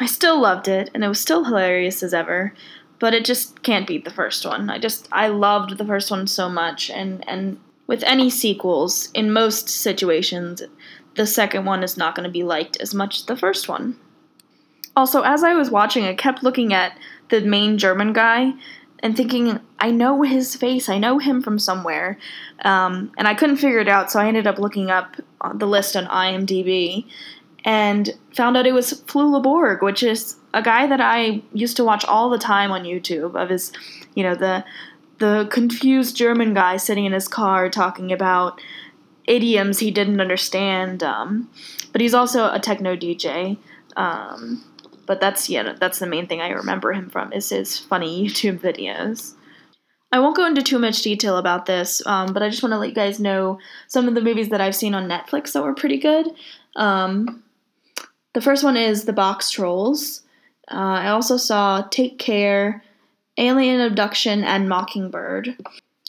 I 0.00 0.06
still 0.06 0.40
loved 0.40 0.66
it, 0.66 0.90
and 0.94 1.04
it 1.04 1.08
was 1.08 1.20
still 1.20 1.44
hilarious 1.44 2.02
as 2.02 2.14
ever, 2.14 2.54
but 2.98 3.12
it 3.12 3.24
just 3.24 3.62
can't 3.62 3.86
beat 3.86 4.06
the 4.06 4.10
first 4.10 4.46
one. 4.46 4.70
I 4.70 4.78
just, 4.78 5.06
I 5.12 5.28
loved 5.28 5.76
the 5.76 5.84
first 5.84 6.10
one 6.10 6.26
so 6.26 6.48
much, 6.48 6.90
and, 6.90 7.22
and 7.28 7.60
with 7.86 8.02
any 8.04 8.30
sequels, 8.30 9.10
in 9.12 9.30
most 9.30 9.68
situations, 9.68 10.62
the 11.16 11.26
second 11.26 11.66
one 11.66 11.82
is 11.82 11.98
not 11.98 12.14
going 12.14 12.24
to 12.24 12.32
be 12.32 12.42
liked 12.42 12.78
as 12.78 12.94
much 12.94 13.18
as 13.18 13.24
the 13.26 13.36
first 13.36 13.68
one. 13.68 13.98
Also, 14.96 15.20
as 15.20 15.44
I 15.44 15.52
was 15.52 15.70
watching, 15.70 16.04
I 16.04 16.14
kept 16.14 16.42
looking 16.42 16.72
at 16.72 16.98
the 17.28 17.42
main 17.42 17.76
German 17.76 18.14
guy 18.14 18.54
and 19.02 19.16
thinking, 19.16 19.60
I 19.78 19.90
know 19.90 20.22
his 20.22 20.56
face, 20.56 20.88
I 20.88 20.98
know 20.98 21.18
him 21.18 21.42
from 21.42 21.58
somewhere. 21.58 22.18
Um, 22.64 23.12
and 23.18 23.28
I 23.28 23.34
couldn't 23.34 23.56
figure 23.56 23.80
it 23.80 23.88
out, 23.88 24.10
so 24.10 24.18
I 24.18 24.28
ended 24.28 24.46
up 24.46 24.58
looking 24.58 24.90
up 24.90 25.16
the 25.54 25.66
list 25.66 25.94
on 25.94 26.06
IMDb 26.06 27.06
and 27.64 28.10
found 28.34 28.56
out 28.56 28.66
it 28.66 28.72
was 28.72 29.02
Flula 29.04 29.42
Borg, 29.42 29.82
which 29.82 30.02
is 30.02 30.36
a 30.54 30.62
guy 30.62 30.86
that 30.86 31.00
I 31.00 31.42
used 31.52 31.76
to 31.76 31.84
watch 31.84 32.04
all 32.04 32.30
the 32.30 32.38
time 32.38 32.70
on 32.70 32.84
YouTube 32.84 33.40
of 33.40 33.50
his, 33.50 33.72
you 34.14 34.22
know, 34.22 34.34
the 34.34 34.64
the 35.18 35.46
confused 35.50 36.16
German 36.16 36.54
guy 36.54 36.78
sitting 36.78 37.04
in 37.04 37.12
his 37.12 37.28
car 37.28 37.68
talking 37.68 38.10
about 38.10 38.58
idioms 39.26 39.78
he 39.78 39.90
didn't 39.90 40.20
understand. 40.20 41.02
Um, 41.02 41.50
but 41.92 42.00
he's 42.00 42.14
also 42.14 42.50
a 42.50 42.58
techno 42.58 42.96
DJ. 42.96 43.58
Um, 43.96 44.64
but 45.06 45.20
that's 45.20 45.50
yeah, 45.50 45.74
that's 45.78 45.98
the 45.98 46.06
main 46.06 46.26
thing 46.26 46.40
I 46.40 46.50
remember 46.50 46.92
him 46.92 47.10
from 47.10 47.32
is 47.32 47.50
his 47.50 47.78
funny 47.78 48.24
YouTube 48.26 48.60
videos. 48.60 49.34
I 50.12 50.18
won't 50.18 50.36
go 50.36 50.46
into 50.46 50.62
too 50.62 50.78
much 50.80 51.02
detail 51.02 51.36
about 51.36 51.66
this, 51.66 52.04
um, 52.04 52.32
but 52.32 52.42
I 52.42 52.48
just 52.48 52.64
want 52.64 52.72
to 52.72 52.78
let 52.78 52.88
you 52.88 52.94
guys 52.94 53.20
know 53.20 53.60
some 53.86 54.08
of 54.08 54.16
the 54.16 54.20
movies 54.20 54.48
that 54.48 54.60
I've 54.60 54.74
seen 54.74 54.92
on 54.92 55.08
Netflix 55.08 55.52
that 55.52 55.62
were 55.62 55.74
pretty 55.74 55.98
good. 55.98 56.28
Um, 56.74 57.44
the 58.32 58.40
first 58.40 58.64
one 58.64 58.76
is 58.76 59.04
The 59.04 59.12
Boxtrolls. 59.12 60.22
Uh, 60.70 60.74
I 60.74 61.08
also 61.08 61.36
saw 61.36 61.82
Take 61.90 62.18
Care, 62.18 62.82
Alien 63.36 63.80
Abduction, 63.80 64.44
and 64.44 64.68
Mockingbird. 64.68 65.56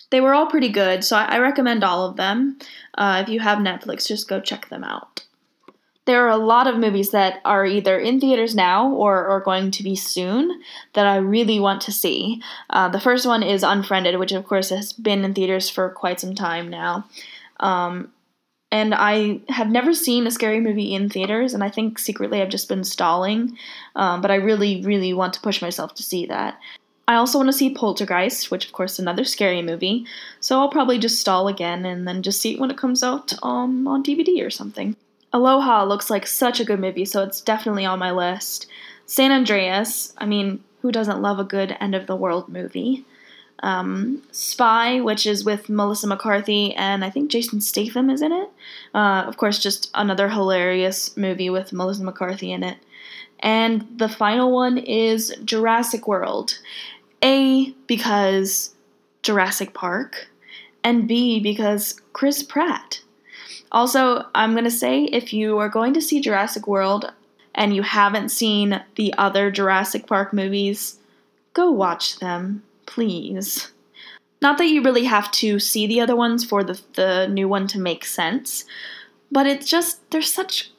They 0.10 0.22
were 0.22 0.34
all 0.34 0.48
pretty 0.48 0.70
good, 0.70 1.04
so 1.04 1.16
I, 1.16 1.36
I 1.36 1.40
recommend 1.40 1.84
all 1.84 2.06
of 2.06 2.18
them. 2.18 2.60
Uh, 2.96 3.22
if 3.24 3.30
you 3.30 3.40
have 3.40 3.60
Netflix, 3.60 4.08
just 4.08 4.28
go 4.28 4.40
check 4.40 4.70
them 4.70 4.84
out 4.84 5.24
there 6.06 6.26
are 6.26 6.30
a 6.30 6.38
lot 6.38 6.68
of 6.68 6.78
movies 6.78 7.12
that 7.12 7.42
are 7.46 7.66
either 7.66 7.98
in 7.98 8.20
theaters 8.20 8.56
now 8.56 8.92
or 8.92 9.28
are 9.28 9.40
going 9.40 9.70
to 9.72 9.84
be 9.84 9.96
soon 9.96 10.62
that 10.94 11.06
I 11.06 11.18
really 11.18 11.60
want 11.60 11.82
to 11.84 11.92
see. 11.92 12.42
Uh, 12.70 12.90
the 12.90 13.00
first 13.00 13.26
one 13.26 13.44
is 13.44 13.64
Unfriended, 13.64 14.18
which 14.18 14.32
of 14.32 14.46
course 14.46 14.70
has 14.70 14.94
been 14.94 15.24
in 15.24 15.34
theaters 15.34 15.70
for 15.70 15.90
quite 15.90 16.20
some 16.20 16.34
time 16.34 16.70
now. 16.70 17.06
Um, 17.60 18.12
and 18.72 18.96
I 18.96 19.42
have 19.50 19.70
never 19.70 19.94
seen 19.94 20.26
a 20.26 20.32
scary 20.32 20.60
movie 20.60 20.94
in 20.94 21.10
theaters, 21.10 21.54
and 21.54 21.64
I 21.64 21.70
think 21.70 22.00
secretly 22.00 22.42
I've 22.42 22.50
just 22.50 22.70
been 22.70 22.84
stalling. 22.84 23.58
Um, 23.96 24.22
but 24.22 24.32
I 24.32 24.36
really, 24.36 24.82
really 24.84 25.14
want 25.14 25.34
to 25.34 25.42
push 25.42 25.62
myself 25.62 25.94
to 25.96 26.04
see 26.04 26.26
that. 26.28 26.60
I 27.08 27.16
also 27.16 27.38
want 27.38 27.50
to 27.50 27.54
see 27.54 27.74
Poltergeist, 27.74 28.50
which 28.52 28.66
of 28.66 28.72
course 28.72 28.94
is 28.94 29.00
another 29.00 29.26
scary 29.26 29.62
movie. 29.62 30.06
So 30.40 30.60
I'll 30.60 30.70
probably 30.70 30.98
just 30.98 31.20
stall 31.20 31.50
again 31.50 31.86
and 31.86 32.08
then 32.08 32.24
just 32.24 32.40
see 32.40 32.54
it 32.54 32.60
when 32.60 32.72
it 32.72 32.78
comes 32.78 33.04
out 33.04 33.34
um, 33.44 33.86
on 33.88 34.04
DVD 34.04 34.46
or 34.46 34.50
something. 34.50 34.96
Aloha 35.34 35.84
looks 35.84 36.10
like 36.10 36.26
such 36.26 36.60
a 36.60 36.66
good 36.66 36.80
movie, 36.80 37.06
so 37.06 37.24
it's 37.24 37.42
definitely 37.42 37.86
on 37.86 38.00
my 38.00 38.12
list. 38.12 38.68
San 39.06 39.32
Andreas, 39.32 40.14
I 40.18 40.26
mean, 40.26 40.64
who 40.82 40.92
doesn't 40.92 41.22
love 41.22 41.40
a 41.40 41.44
good 41.44 41.76
end 41.82 41.96
of 41.96 42.08
the 42.08 42.16
world 42.16 42.48
movie? 42.48 43.06
Um, 43.64 44.24
Spy, 44.32 45.02
which 45.02 45.28
is 45.28 45.46
with 45.46 45.70
Melissa 45.70 46.08
McCarthy 46.08 46.74
and 46.74 47.06
I 47.06 47.12
think 47.12 47.30
Jason 47.30 47.62
Statham 47.62 48.10
is 48.10 48.22
in 48.22 48.32
it. 48.32 48.50
Uh, 48.94 49.24
of 49.28 49.38
course, 49.38 49.60
just 49.60 49.92
another 49.94 50.30
hilarious 50.30 51.16
movie 51.16 51.50
with 51.50 51.72
Melissa 51.72 52.04
McCarthy 52.04 52.52
in 52.52 52.64
it. 52.64 52.78
And 53.40 53.88
the 53.98 54.10
final 54.10 54.52
one 54.52 54.78
is 54.78 55.36
Jurassic 55.44 56.08
World. 56.08 56.60
A, 57.24 57.72
because 57.88 58.74
Jurassic 59.22 59.74
Park, 59.74 60.30
and 60.84 61.08
B, 61.08 61.40
because 61.40 62.02
Chris 62.14 62.44
Pratt. 62.44 63.02
Also, 63.72 64.26
I'm 64.36 64.52
going 64.52 64.66
to 64.66 64.72
say 64.72 65.04
if 65.04 65.34
you 65.34 65.58
are 65.60 65.70
going 65.70 65.94
to 65.94 66.02
see 66.02 66.20
Jurassic 66.20 66.68
World 66.68 67.12
and 67.54 67.76
you 67.76 67.84
haven't 67.84 68.30
seen 68.30 68.84
the 68.96 69.14
other 69.18 69.52
Jurassic 69.52 70.08
Park 70.08 70.34
movies, 70.34 71.00
go 71.54 71.72
watch 71.72 72.20
them, 72.20 72.64
please. 72.92 73.72
Not 74.42 74.58
that 74.58 74.68
you 74.68 74.82
really 74.82 75.06
have 75.06 75.32
to 75.34 75.60
see 75.60 75.88
the 75.88 76.02
other 76.02 76.16
ones 76.16 76.44
for 76.44 76.64
the, 76.64 76.80
the 76.94 77.28
new 77.28 77.48
one 77.48 77.68
to 77.68 77.80
make 77.80 78.06
sense, 78.06 78.66
but 79.32 79.48
it's 79.48 79.70
just, 79.70 80.10
they're 80.12 80.22
such 80.22 80.72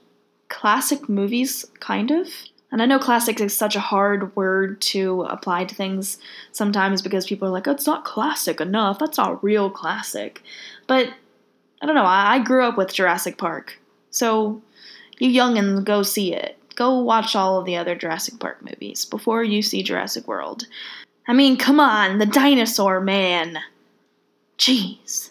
classic 0.48 1.08
movies, 1.08 1.64
kind 1.80 2.10
of. 2.10 2.28
And 2.70 2.82
I 2.82 2.86
know 2.86 2.98
classic 2.98 3.40
is 3.40 3.56
such 3.56 3.76
a 3.76 3.80
hard 3.80 4.34
word 4.34 4.80
to 4.82 5.22
apply 5.22 5.66
to 5.66 5.74
things 5.74 6.18
sometimes 6.52 7.02
because 7.02 7.26
people 7.26 7.46
are 7.46 7.52
like, 7.52 7.68
oh, 7.68 7.72
it's 7.72 7.86
not 7.86 8.04
classic 8.04 8.60
enough. 8.60 8.98
That's 8.98 9.18
not 9.18 9.44
real 9.44 9.70
classic. 9.70 10.42
But 10.86 11.08
I 11.82 11.86
don't 11.86 11.94
know. 11.94 12.04
I, 12.04 12.34
I 12.34 12.38
grew 12.38 12.64
up 12.64 12.78
with 12.78 12.94
Jurassic 12.94 13.38
Park, 13.38 13.78
so 14.10 14.62
you 15.18 15.28
youngins 15.28 15.84
go 15.84 16.02
see 16.02 16.34
it. 16.34 16.58
Go 16.74 16.98
watch 16.98 17.36
all 17.36 17.58
of 17.58 17.66
the 17.66 17.76
other 17.76 17.94
Jurassic 17.94 18.40
Park 18.40 18.62
movies 18.62 19.04
before 19.04 19.44
you 19.44 19.62
see 19.62 19.82
Jurassic 19.82 20.26
World. 20.26 20.66
I 21.26 21.32
mean, 21.34 21.56
come 21.56 21.78
on, 21.78 22.18
the 22.18 22.26
dinosaur 22.26 23.00
man. 23.00 23.58
Jeez. 24.58 25.30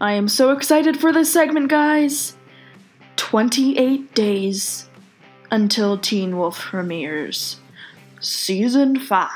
I 0.00 0.14
am 0.14 0.28
so 0.28 0.50
excited 0.50 0.96
for 0.96 1.12
this 1.12 1.32
segment, 1.32 1.68
guys. 1.68 2.36
28 3.16 4.14
days 4.14 4.88
until 5.50 5.98
Teen 5.98 6.36
Wolf 6.36 6.58
premieres. 6.60 7.58
Season 8.20 9.00
5. 9.00 9.30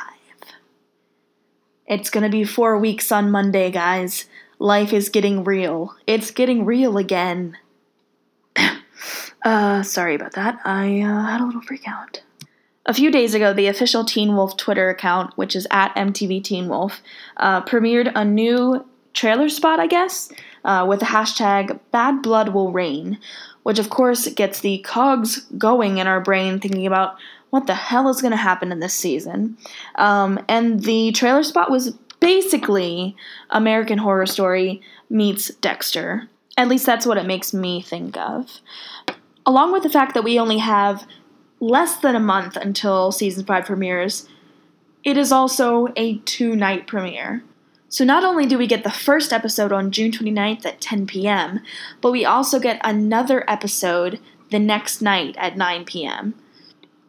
It's 1.86 2.10
gonna 2.10 2.28
be 2.28 2.44
four 2.44 2.78
weeks 2.78 3.10
on 3.10 3.30
Monday, 3.30 3.70
guys. 3.70 4.26
Life 4.58 4.92
is 4.92 5.08
getting 5.08 5.44
real. 5.44 5.94
It's 6.06 6.30
getting 6.30 6.64
real 6.64 6.96
again. 6.96 7.56
uh, 9.44 9.82
sorry 9.82 10.14
about 10.14 10.32
that. 10.32 10.58
I 10.64 11.00
uh, 11.00 11.26
had 11.26 11.40
a 11.40 11.46
little 11.46 11.60
freak 11.60 11.86
out. 11.86 12.22
A 12.86 12.94
few 12.94 13.10
days 13.10 13.34
ago, 13.34 13.52
the 13.52 13.66
official 13.66 14.04
Teen 14.04 14.36
Wolf 14.36 14.56
Twitter 14.56 14.88
account, 14.88 15.36
which 15.36 15.56
is 15.56 15.66
at 15.70 15.94
MTV 15.96 16.42
Teen 16.44 16.68
Wolf, 16.68 17.02
uh, 17.36 17.60
premiered 17.62 18.12
a 18.14 18.24
new 18.24 18.86
trailer 19.12 19.48
spot, 19.48 19.80
I 19.80 19.88
guess, 19.88 20.30
uh, 20.64 20.86
with 20.88 21.00
the 21.00 21.06
hashtag 21.06 21.80
Bad 21.90 22.22
Blood 22.22 22.50
Will 22.50 22.70
Reign, 22.70 23.18
which 23.64 23.80
of 23.80 23.90
course 23.90 24.28
gets 24.28 24.60
the 24.60 24.78
cogs 24.78 25.40
going 25.58 25.98
in 25.98 26.06
our 26.06 26.20
brain 26.20 26.60
thinking 26.60 26.86
about 26.86 27.16
what 27.50 27.66
the 27.66 27.74
hell 27.74 28.08
is 28.08 28.20
going 28.20 28.32
to 28.32 28.36
happen 28.36 28.70
in 28.70 28.80
this 28.80 28.94
season. 28.94 29.56
Um, 29.96 30.38
and 30.48 30.84
the 30.84 31.10
trailer 31.12 31.42
spot 31.42 31.70
was 31.70 31.96
basically 32.26 33.14
American 33.50 33.98
Horror 33.98 34.26
Story 34.26 34.82
meets 35.08 35.54
Dexter. 35.60 36.28
At 36.56 36.66
least 36.66 36.84
that's 36.84 37.06
what 37.06 37.18
it 37.18 37.24
makes 37.24 37.54
me 37.54 37.80
think 37.80 38.16
of. 38.16 38.60
Along 39.46 39.70
with 39.70 39.84
the 39.84 39.88
fact 39.88 40.14
that 40.14 40.24
we 40.24 40.36
only 40.36 40.58
have 40.58 41.06
less 41.60 41.98
than 41.98 42.16
a 42.16 42.20
month 42.34 42.56
until 42.56 43.12
season 43.12 43.44
5 43.44 43.64
premieres, 43.66 44.28
it 45.04 45.16
is 45.16 45.30
also 45.30 45.86
a 45.94 46.18
two 46.18 46.56
night 46.56 46.88
premiere. 46.88 47.44
So 47.88 48.04
not 48.04 48.24
only 48.24 48.44
do 48.44 48.58
we 48.58 48.66
get 48.66 48.82
the 48.82 48.90
first 48.90 49.32
episode 49.32 49.70
on 49.70 49.92
June 49.92 50.10
29th 50.10 50.66
at 50.66 50.80
10 50.80 51.06
p.m., 51.06 51.60
but 52.00 52.10
we 52.10 52.24
also 52.24 52.58
get 52.58 52.80
another 52.82 53.48
episode 53.48 54.18
the 54.50 54.58
next 54.58 55.00
night 55.00 55.36
at 55.38 55.56
9 55.56 55.84
p.m. 55.84 56.34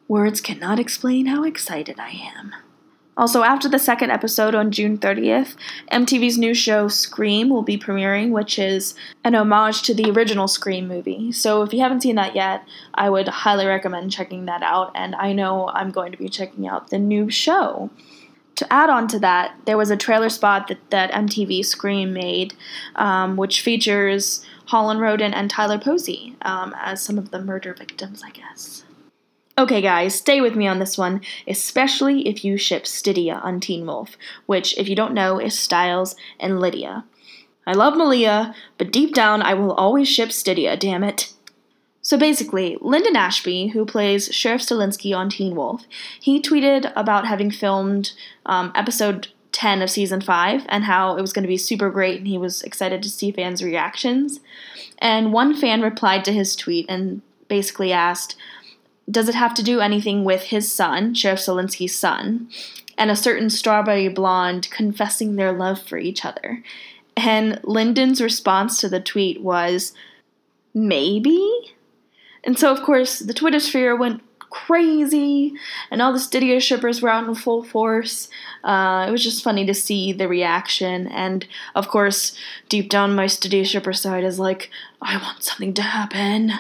Words 0.08 0.42
cannot 0.42 0.80
explain 0.80 1.26
how 1.26 1.44
excited 1.44 2.00
I 2.00 2.12
am. 2.38 2.54
Also, 3.18 3.42
after 3.42 3.68
the 3.68 3.80
second 3.80 4.12
episode 4.12 4.54
on 4.54 4.70
June 4.70 4.96
30th, 4.96 5.56
MTV's 5.92 6.38
new 6.38 6.54
show 6.54 6.88
Scream 6.88 7.50
will 7.50 7.64
be 7.64 7.76
premiering, 7.76 8.30
which 8.30 8.60
is 8.60 8.94
an 9.24 9.34
homage 9.34 9.82
to 9.82 9.94
the 9.96 10.12
original 10.12 10.48
Scream 10.48 10.88
movie. 10.88 11.32
So, 11.32 11.64
if 11.64 11.74
you 11.74 11.80
haven't 11.80 12.02
seen 12.02 12.16
that 12.16 12.36
yet, 12.36 12.64
I 12.94 13.10
would 13.10 13.28
highly 13.28 13.66
recommend 13.66 14.12
checking 14.12 14.46
that 14.46 14.62
out, 14.62 14.92
and 14.94 15.16
I 15.16 15.34
know 15.34 15.68
I'm 15.70 15.90
going 15.90 16.12
to 16.12 16.18
be 16.18 16.30
checking 16.30 16.68
out 16.68 16.92
the 16.92 17.00
new 17.00 17.32
show. 17.32 17.90
To 18.58 18.74
add 18.74 18.90
on 18.90 19.08
to 19.10 19.20
that, 19.20 19.56
there 19.66 19.78
was 19.78 19.90
a 19.90 19.98
trailer 19.98 20.30
spot 20.30 20.68
that, 20.68 20.90
that 20.92 21.12
MTV 21.12 21.66
Scream 21.66 22.14
made, 22.14 22.54
um, 22.96 23.36
which 23.36 23.62
features 23.62 24.46
Holland 24.66 25.00
Roden 25.00 25.34
and 25.34 25.50
Tyler 25.50 25.80
Posey 25.80 26.36
um, 26.44 26.76
as 26.78 27.02
some 27.02 27.18
of 27.18 27.32
the 27.32 27.42
murder 27.42 27.74
victims, 27.74 28.22
I 28.24 28.30
guess. 28.30 28.84
Okay, 29.60 29.82
guys, 29.82 30.14
stay 30.14 30.40
with 30.40 30.56
me 30.56 30.68
on 30.68 30.78
this 30.78 31.00
one, 31.00 31.20
especially 31.48 32.28
if 32.28 32.46
you 32.46 32.58
ship 32.58 32.84
Stydia 32.84 33.44
on 33.44 33.60
Teen 33.60 33.88
Wolf, 33.88 34.16
which, 34.46 34.78
if 34.78 34.88
you 34.88 34.96
don't 34.96 35.16
know, 35.16 35.40
is 35.40 35.58
Stiles 35.58 36.16
and 36.40 36.60
Lydia. 36.60 37.06
I 37.66 37.74
love 37.74 37.98
Malia, 37.98 38.54
but 38.78 38.92
deep 38.92 39.16
down, 39.16 39.42
I 39.42 39.56
will 39.56 39.74
always 39.74 40.08
ship 40.08 40.30
Stydia, 40.30 40.78
damn 40.78 41.04
it. 41.04 41.34
So 42.04 42.20
basically, 42.20 42.78
Linden 42.82 43.16
Ashby, 43.16 43.70
who 43.70 43.84
plays 43.84 44.32
Sheriff 44.32 44.62
Stilinski 44.62 45.18
on 45.18 45.28
Teen 45.28 45.56
Wolf, 45.56 45.86
he 46.22 46.40
tweeted 46.40 46.94
about 46.96 47.26
having 47.26 47.50
filmed 47.50 48.12
um, 48.46 48.72
episode 48.76 49.30
10 49.54 49.82
of 49.82 49.90
season 49.90 50.22
5 50.22 50.68
and 50.70 50.84
how 50.84 51.18
it 51.18 51.22
was 51.22 51.34
going 51.34 51.44
to 51.44 51.50
be 51.50 51.58
super 51.58 51.90
great 51.90 52.20
and 52.20 52.28
he 52.28 52.38
was 52.38 52.62
excited 52.62 53.02
to 53.02 53.10
see 53.10 53.32
fans' 53.32 53.64
reactions. 53.64 54.40
And 55.00 55.34
one 55.34 55.56
fan 55.56 55.82
replied 55.82 56.24
to 56.26 56.32
his 56.32 56.56
tweet 56.56 56.86
and 56.88 57.24
basically 57.48 57.92
asked, 57.92 58.36
does 59.10 59.30
it 59.30 59.36
have 59.36 59.54
to 59.56 59.64
do 59.64 59.80
anything 59.80 60.24
with 60.24 60.44
his 60.44 60.72
son, 60.72 61.14
Sheriff 61.14 61.40
Stilinski's 61.40 61.96
son, 61.96 62.50
and 62.98 63.10
a 63.10 63.16
certain 63.16 63.50
strawberry 63.50 64.10
blonde 64.10 64.70
confessing 64.70 65.36
their 65.36 65.52
love 65.52 65.82
for 65.82 65.98
each 65.98 66.26
other? 66.26 66.64
And 67.16 67.60
Linden's 67.64 68.22
response 68.22 68.80
to 68.82 68.90
the 68.90 69.00
tweet 69.00 69.42
was, 69.42 69.94
maybe? 70.74 71.76
And 72.44 72.60
so, 72.60 72.72
of 72.72 72.84
course, 72.84 73.20
the 73.20 73.34
Twitter 73.34 73.60
sphere 73.60 73.96
went 73.96 74.22
crazy, 74.50 75.54
and 75.92 76.02
all 76.02 76.14
the 76.14 76.20
Stydia 76.20 76.62
shippers 76.62 77.02
were 77.02 77.10
out 77.10 77.28
in 77.28 77.36
full 77.36 77.64
force. 77.64 78.30
Uh, 78.64 79.06
it 79.08 79.12
was 79.12 79.24
just 79.24 79.44
funny 79.44 79.66
to 79.66 79.74
see 79.74 80.14
the 80.14 80.28
reaction, 80.28 81.08
and 81.08 81.48
of 81.76 81.88
course, 81.88 82.38
deep 82.70 82.90
down, 82.90 83.16
my 83.16 83.26
Stydia 83.26 83.66
shipper 83.66 83.94
side 83.94 84.24
is 84.24 84.40
like, 84.40 84.70
I 85.02 85.18
want 85.18 85.44
something 85.44 85.74
to 85.76 85.82
happen. 85.82 86.54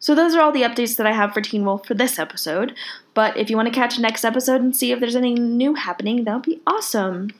So 0.00 0.14
those 0.14 0.36
are 0.36 0.40
all 0.40 0.52
the 0.52 0.62
updates 0.62 0.96
that 0.96 1.08
I 1.08 1.12
have 1.12 1.34
for 1.34 1.40
Teen 1.40 1.64
Wolf 1.64 1.84
for 1.84 1.94
this 1.94 2.20
episode. 2.20 2.72
But 3.14 3.36
if 3.36 3.50
you 3.50 3.56
want 3.56 3.66
to 3.66 3.74
catch 3.74 3.98
next 3.98 4.24
episode 4.24 4.60
and 4.60 4.74
see 4.74 4.92
if 4.92 5.00
there's 5.00 5.16
anything 5.16 5.56
new 5.56 5.74
happening, 5.74 6.22
that 6.22 6.34
would 6.34 6.44
be 6.44 6.60
awesome. 6.68 7.30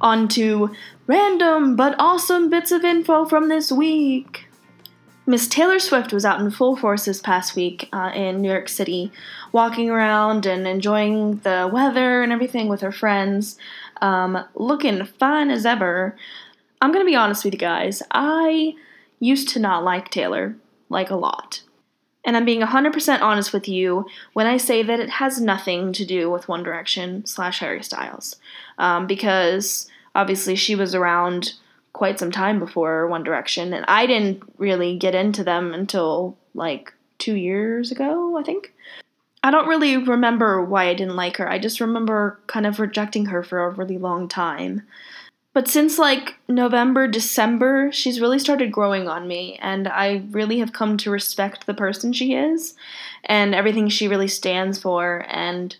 On 0.00 0.26
to 0.28 0.74
random 1.06 1.76
but 1.76 1.94
awesome 2.00 2.50
bits 2.50 2.72
of 2.72 2.84
info 2.84 3.26
from 3.26 3.48
this 3.48 3.70
week. 3.70 4.48
Miss 5.28 5.48
Taylor 5.48 5.80
Swift 5.80 6.12
was 6.12 6.24
out 6.24 6.40
in 6.40 6.50
full 6.52 6.76
force 6.76 7.04
this 7.04 7.20
past 7.20 7.56
week 7.56 7.88
uh, 7.92 8.12
in 8.14 8.42
New 8.42 8.48
York 8.48 8.68
City, 8.68 9.10
walking 9.50 9.90
around 9.90 10.46
and 10.46 10.68
enjoying 10.68 11.38
the 11.38 11.68
weather 11.72 12.22
and 12.22 12.32
everything 12.32 12.68
with 12.68 12.80
her 12.80 12.92
friends 12.92 13.56
um, 14.02 14.44
looking 14.54 15.04
fine 15.04 15.50
as 15.50 15.66
ever. 15.66 16.16
I'm 16.80 16.92
gonna 16.92 17.04
be 17.04 17.16
honest 17.16 17.44
with 17.44 17.54
you 17.54 17.58
guys. 17.58 18.02
I 18.10 18.74
used 19.20 19.48
to 19.50 19.58
not 19.58 19.84
like 19.84 20.10
Taylor, 20.10 20.56
like 20.88 21.10
a 21.10 21.16
lot. 21.16 21.62
And 22.24 22.36
I'm 22.36 22.44
being 22.44 22.60
100% 22.60 23.20
honest 23.20 23.52
with 23.52 23.68
you 23.68 24.04
when 24.32 24.48
I 24.48 24.56
say 24.56 24.82
that 24.82 24.98
it 24.98 25.08
has 25.08 25.40
nothing 25.40 25.92
to 25.92 26.04
do 26.04 26.28
with 26.28 26.48
One 26.48 26.64
Direction 26.64 27.24
slash 27.24 27.60
Harry 27.60 27.84
Styles. 27.84 28.36
Um, 28.78 29.06
because 29.06 29.88
obviously 30.14 30.56
she 30.56 30.74
was 30.74 30.92
around 30.92 31.52
quite 31.92 32.18
some 32.18 32.32
time 32.32 32.58
before 32.58 33.06
One 33.06 33.22
Direction, 33.22 33.72
and 33.72 33.84
I 33.86 34.06
didn't 34.06 34.42
really 34.58 34.98
get 34.98 35.14
into 35.14 35.44
them 35.44 35.72
until 35.72 36.36
like 36.52 36.92
two 37.18 37.34
years 37.34 37.92
ago, 37.92 38.36
I 38.36 38.42
think. 38.42 38.74
I 39.46 39.52
don't 39.52 39.68
really 39.68 39.96
remember 39.96 40.60
why 40.60 40.88
I 40.88 40.94
didn't 40.94 41.14
like 41.14 41.36
her. 41.36 41.48
I 41.48 41.60
just 41.60 41.78
remember 41.78 42.40
kind 42.48 42.66
of 42.66 42.80
rejecting 42.80 43.26
her 43.26 43.44
for 43.44 43.60
a 43.60 43.70
really 43.70 43.96
long 43.96 44.26
time. 44.26 44.82
But 45.52 45.68
since 45.68 46.00
like 46.00 46.34
November, 46.48 47.06
December, 47.06 47.92
she's 47.92 48.20
really 48.20 48.40
started 48.40 48.72
growing 48.72 49.06
on 49.06 49.28
me, 49.28 49.56
and 49.62 49.86
I 49.86 50.24
really 50.32 50.58
have 50.58 50.72
come 50.72 50.96
to 50.96 51.12
respect 51.12 51.64
the 51.64 51.74
person 51.74 52.12
she 52.12 52.34
is 52.34 52.74
and 53.26 53.54
everything 53.54 53.88
she 53.88 54.08
really 54.08 54.26
stands 54.26 54.80
for. 54.80 55.24
And 55.28 55.76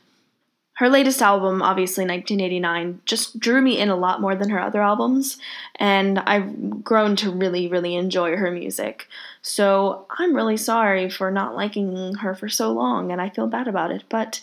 her 0.76 0.90
latest 0.90 1.23
album, 1.23 1.62
obviously 1.62 2.04
1989, 2.04 3.00
just 3.06 3.40
drew 3.40 3.62
me 3.62 3.78
in 3.78 3.88
a 3.88 3.97
lot 3.97 4.21
more 4.21 4.35
than 4.35 4.50
her 4.50 4.61
other 4.61 4.83
albums, 4.83 5.38
and 5.76 6.18
I've 6.18 6.85
grown 6.85 7.16
to 7.16 7.30
really, 7.30 7.66
really 7.66 7.95
enjoy 7.95 8.37
her 8.37 8.50
music. 8.50 9.09
So 9.40 10.06
I'm 10.18 10.37
really 10.37 10.59
sorry 10.59 11.09
for 11.09 11.30
not 11.30 11.56
liking 11.56 12.16
her 12.16 12.35
for 12.35 12.50
so 12.50 12.73
long, 12.73 13.11
and 13.11 13.23
I 13.23 13.30
feel 13.30 13.47
bad 13.47 13.68
about 13.68 13.90
it, 13.90 14.04
but 14.11 14.42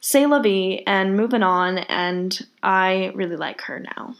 say 0.00 0.26
la 0.26 0.40
vie 0.40 0.82
and 0.88 1.16
moving 1.16 1.44
on, 1.44 1.78
and 1.78 2.46
I 2.64 3.12
really 3.14 3.36
like 3.36 3.60
her 3.62 3.78
now. 3.78 4.16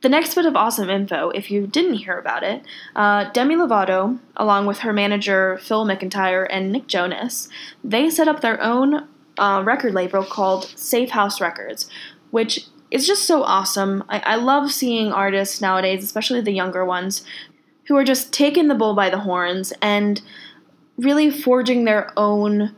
The 0.00 0.08
next 0.08 0.34
bit 0.34 0.46
of 0.46 0.56
awesome 0.56 0.90
info, 0.90 1.30
if 1.30 1.48
you 1.48 1.68
didn't 1.68 1.94
hear 1.94 2.18
about 2.18 2.42
it, 2.42 2.64
uh, 2.96 3.30
Demi 3.30 3.54
Lovato, 3.54 4.18
along 4.36 4.66
with 4.66 4.78
her 4.80 4.92
manager 4.92 5.58
Phil 5.58 5.84
McIntyre 5.84 6.46
and 6.50 6.72
Nick 6.72 6.88
Jonas, 6.88 7.48
they 7.84 8.10
set 8.10 8.26
up 8.26 8.40
their 8.40 8.60
own 8.60 9.06
uh, 9.38 9.62
record 9.62 9.94
label 9.94 10.24
called 10.24 10.66
Safe 10.76 11.10
House 11.10 11.40
Records, 11.40 11.88
which 12.30 12.66
is 12.90 13.06
just 13.06 13.24
so 13.24 13.42
awesome. 13.42 14.04
I, 14.08 14.20
I 14.20 14.36
love 14.36 14.72
seeing 14.72 15.12
artists 15.12 15.60
nowadays, 15.60 16.02
especially 16.02 16.40
the 16.40 16.52
younger 16.52 16.84
ones, 16.84 17.24
who 17.86 17.96
are 17.96 18.04
just 18.04 18.32
taking 18.32 18.68
the 18.68 18.74
bull 18.74 18.94
by 18.94 19.10
the 19.10 19.20
horns 19.20 19.72
and 19.80 20.20
really 20.96 21.30
forging 21.30 21.84
their 21.84 22.12
own 22.16 22.74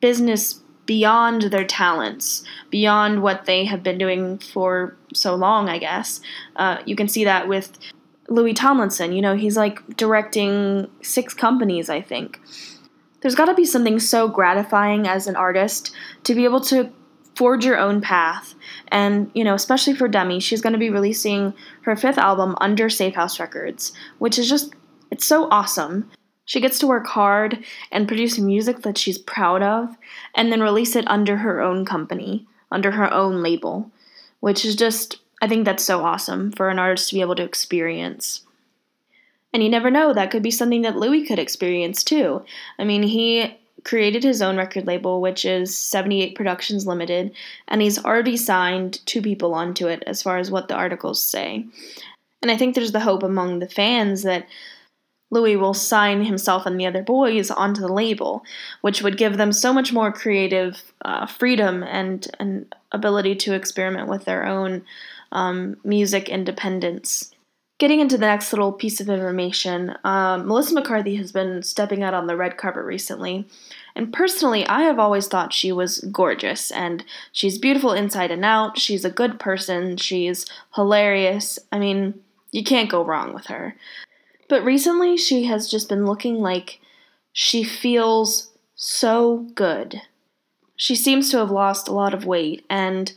business 0.00 0.60
beyond 0.86 1.42
their 1.42 1.64
talents, 1.64 2.44
beyond 2.70 3.22
what 3.22 3.44
they 3.46 3.64
have 3.64 3.82
been 3.82 3.98
doing 3.98 4.38
for 4.38 4.96
so 5.12 5.34
long, 5.34 5.68
I 5.68 5.78
guess. 5.78 6.20
Uh, 6.54 6.78
you 6.86 6.94
can 6.94 7.08
see 7.08 7.24
that 7.24 7.48
with 7.48 7.76
Louis 8.28 8.54
Tomlinson. 8.54 9.12
You 9.12 9.20
know, 9.20 9.36
he's 9.36 9.56
like 9.56 9.96
directing 9.96 10.88
six 11.02 11.34
companies, 11.34 11.90
I 11.90 12.00
think 12.00 12.40
there's 13.20 13.34
got 13.34 13.46
to 13.46 13.54
be 13.54 13.64
something 13.64 13.98
so 13.98 14.28
gratifying 14.28 15.08
as 15.08 15.26
an 15.26 15.36
artist 15.36 15.94
to 16.24 16.34
be 16.34 16.44
able 16.44 16.60
to 16.60 16.92
forge 17.34 17.64
your 17.64 17.78
own 17.78 18.00
path. 18.00 18.54
And, 18.88 19.30
you 19.34 19.44
know, 19.44 19.54
especially 19.54 19.94
for 19.94 20.08
Demi, 20.08 20.40
she's 20.40 20.62
going 20.62 20.72
to 20.72 20.78
be 20.78 20.90
releasing 20.90 21.52
her 21.82 21.94
fifth 21.94 22.18
album 22.18 22.56
under 22.60 22.88
Safe 22.88 23.14
House 23.14 23.38
Records, 23.38 23.92
which 24.18 24.38
is 24.38 24.48
just, 24.48 24.74
it's 25.10 25.26
so 25.26 25.48
awesome. 25.50 26.10
She 26.46 26.60
gets 26.60 26.78
to 26.78 26.86
work 26.86 27.06
hard 27.06 27.64
and 27.90 28.08
produce 28.08 28.38
music 28.38 28.82
that 28.82 28.96
she's 28.96 29.18
proud 29.18 29.62
of, 29.62 29.96
and 30.34 30.50
then 30.50 30.62
release 30.62 30.96
it 30.96 31.06
under 31.08 31.38
her 31.38 31.60
own 31.60 31.84
company, 31.84 32.46
under 32.70 32.92
her 32.92 33.12
own 33.12 33.42
label, 33.42 33.90
which 34.40 34.64
is 34.64 34.76
just, 34.76 35.18
I 35.42 35.48
think 35.48 35.64
that's 35.64 35.84
so 35.84 36.04
awesome 36.04 36.52
for 36.52 36.70
an 36.70 36.78
artist 36.78 37.08
to 37.08 37.16
be 37.16 37.20
able 37.20 37.34
to 37.34 37.42
experience. 37.42 38.45
And 39.56 39.62
you 39.62 39.70
never 39.70 39.90
know, 39.90 40.12
that 40.12 40.30
could 40.30 40.42
be 40.42 40.50
something 40.50 40.82
that 40.82 40.98
Louis 40.98 41.24
could 41.24 41.38
experience 41.38 42.04
too. 42.04 42.44
I 42.78 42.84
mean, 42.84 43.02
he 43.02 43.56
created 43.84 44.22
his 44.22 44.42
own 44.42 44.58
record 44.58 44.86
label, 44.86 45.22
which 45.22 45.46
is 45.46 45.78
78 45.78 46.34
Productions 46.34 46.86
Limited, 46.86 47.34
and 47.66 47.80
he's 47.80 48.04
already 48.04 48.36
signed 48.36 49.00
two 49.06 49.22
people 49.22 49.54
onto 49.54 49.86
it 49.86 50.02
as 50.06 50.22
far 50.22 50.36
as 50.36 50.50
what 50.50 50.68
the 50.68 50.74
articles 50.74 51.24
say. 51.24 51.64
And 52.42 52.50
I 52.50 52.58
think 52.58 52.74
there's 52.74 52.92
the 52.92 53.00
hope 53.00 53.22
among 53.22 53.60
the 53.60 53.66
fans 53.66 54.24
that 54.24 54.46
Louis 55.30 55.56
will 55.56 55.72
sign 55.72 56.22
himself 56.22 56.66
and 56.66 56.78
the 56.78 56.84
other 56.84 57.02
boys 57.02 57.50
onto 57.50 57.80
the 57.80 57.88
label, 57.88 58.42
which 58.82 59.00
would 59.00 59.16
give 59.16 59.38
them 59.38 59.52
so 59.52 59.72
much 59.72 59.90
more 59.90 60.12
creative 60.12 60.92
uh, 61.02 61.24
freedom 61.24 61.82
and, 61.82 62.28
and 62.38 62.74
ability 62.92 63.34
to 63.36 63.54
experiment 63.54 64.06
with 64.06 64.26
their 64.26 64.44
own 64.44 64.84
um, 65.32 65.78
music 65.82 66.28
independence. 66.28 67.32
Getting 67.78 68.00
into 68.00 68.16
the 68.16 68.26
next 68.26 68.52
little 68.52 68.72
piece 68.72 69.00
of 69.00 69.10
information, 69.10 69.94
uh, 70.02 70.38
Melissa 70.38 70.74
McCarthy 70.74 71.16
has 71.16 71.30
been 71.30 71.62
stepping 71.62 72.02
out 72.02 72.14
on 72.14 72.26
the 72.26 72.36
red 72.36 72.56
carpet 72.56 72.84
recently. 72.84 73.46
And 73.94 74.12
personally, 74.12 74.66
I 74.66 74.82
have 74.82 74.98
always 74.98 75.28
thought 75.28 75.52
she 75.52 75.72
was 75.72 76.00
gorgeous 76.10 76.70
and 76.70 77.04
she's 77.32 77.58
beautiful 77.58 77.92
inside 77.92 78.30
and 78.30 78.46
out. 78.46 78.78
She's 78.78 79.04
a 79.04 79.10
good 79.10 79.38
person. 79.38 79.98
She's 79.98 80.46
hilarious. 80.74 81.58
I 81.70 81.78
mean, 81.78 82.14
you 82.50 82.64
can't 82.64 82.90
go 82.90 83.04
wrong 83.04 83.34
with 83.34 83.46
her. 83.46 83.76
But 84.48 84.64
recently, 84.64 85.18
she 85.18 85.44
has 85.44 85.70
just 85.70 85.88
been 85.88 86.06
looking 86.06 86.36
like 86.36 86.80
she 87.32 87.62
feels 87.62 88.52
so 88.74 89.48
good. 89.54 90.00
She 90.76 90.94
seems 90.94 91.30
to 91.30 91.38
have 91.38 91.50
lost 91.50 91.88
a 91.88 91.92
lot 91.92 92.14
of 92.14 92.26
weight, 92.26 92.64
and 92.70 93.12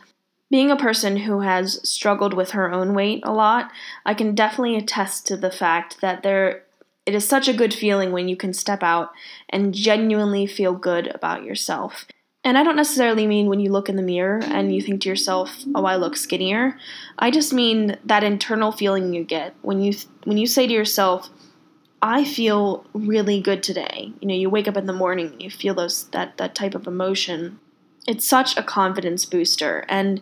being 0.50 0.72
a 0.72 0.76
person 0.76 1.18
who 1.18 1.42
has 1.42 1.80
struggled 1.88 2.34
with 2.34 2.52
her 2.52 2.72
own 2.72 2.94
weight 2.94 3.22
a 3.24 3.34
lot, 3.34 3.72
I 4.06 4.14
can 4.14 4.36
definitely 4.36 4.76
attest 4.76 5.28
to 5.28 5.38
the 5.38 5.52
fact 5.52 6.02
that 6.02 6.24
there 6.24 6.64
it 7.06 7.16
is 7.16 7.28
such 7.28 7.48
a 7.48 7.54
good 7.54 7.74
feeling 7.74 8.12
when 8.12 8.28
you 8.28 8.36
can 8.36 8.54
step 8.54 8.84
out 8.84 9.12
and 9.50 9.74
genuinely 9.74 10.46
feel 10.46 10.74
good 10.74 11.08
about 11.08 11.44
yourself. 11.44 12.06
And 12.44 12.58
I 12.58 12.64
don't 12.64 12.76
necessarily 12.76 13.26
mean 13.26 13.48
when 13.48 13.60
you 13.60 13.72
look 13.72 13.90
in 13.90 13.96
the 13.96 14.04
mirror 14.04 14.40
and 14.44 14.74
you 14.74 14.82
think 14.82 15.02
to 15.02 15.10
yourself, 15.10 15.64
"Oh, 15.76 15.86
I 15.86 15.96
look 15.96 16.16
skinnier." 16.16 16.78
I 17.18 17.32
just 17.32 17.52
mean 17.52 17.98
that 18.06 18.24
internal 18.24 18.72
feeling 18.72 19.14
you 19.14 19.24
get 19.24 19.56
when 19.62 19.82
you 19.82 19.94
when 20.24 20.38
you 20.38 20.48
say 20.48 20.68
to 20.68 20.74
yourself, 20.74 21.30
"I 22.02 22.24
feel 22.24 22.86
really 22.94 23.42
good 23.42 23.62
today." 23.62 24.14
You 24.22 24.28
know, 24.28 24.36
you 24.36 24.50
wake 24.50 24.68
up 24.68 24.78
in 24.78 24.86
the 24.86 24.94
morning 24.94 25.40
you 25.40 25.50
feel 25.50 25.74
those 25.74 26.06
that 26.12 26.38
that 26.38 26.56
type 26.56 26.76
of 26.76 26.88
emotion. 26.88 27.60
It's 28.08 28.26
such 28.26 28.58
a 28.58 28.64
confidence 28.64 29.26
booster 29.26 29.86
and 29.88 30.22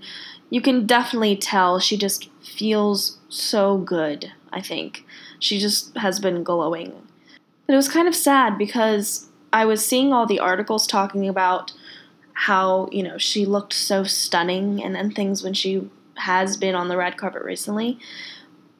you 0.49 0.61
can 0.61 0.85
definitely 0.85 1.35
tell 1.35 1.79
she 1.79 1.97
just 1.97 2.29
feels 2.41 3.17
so 3.29 3.77
good, 3.77 4.31
I 4.51 4.61
think. 4.61 5.05
She 5.39 5.59
just 5.59 5.95
has 5.97 6.19
been 6.19 6.43
glowing. 6.43 6.93
But 7.65 7.73
it 7.73 7.77
was 7.77 7.89
kind 7.89 8.07
of 8.07 8.15
sad 8.15 8.57
because 8.57 9.27
I 9.51 9.65
was 9.65 9.85
seeing 9.85 10.13
all 10.13 10.25
the 10.25 10.39
articles 10.39 10.87
talking 10.87 11.27
about 11.27 11.73
how 12.39 12.87
you 12.91 13.01
know 13.01 13.17
she 13.17 13.45
looked 13.45 13.73
so 13.73 14.03
stunning 14.03 14.83
and, 14.83 14.95
and 14.95 15.15
things 15.15 15.43
when 15.43 15.55
she 15.55 15.89
has 16.17 16.55
been 16.55 16.75
on 16.75 16.87
the 16.87 16.95
red 16.95 17.17
carpet 17.17 17.41
recently 17.41 17.97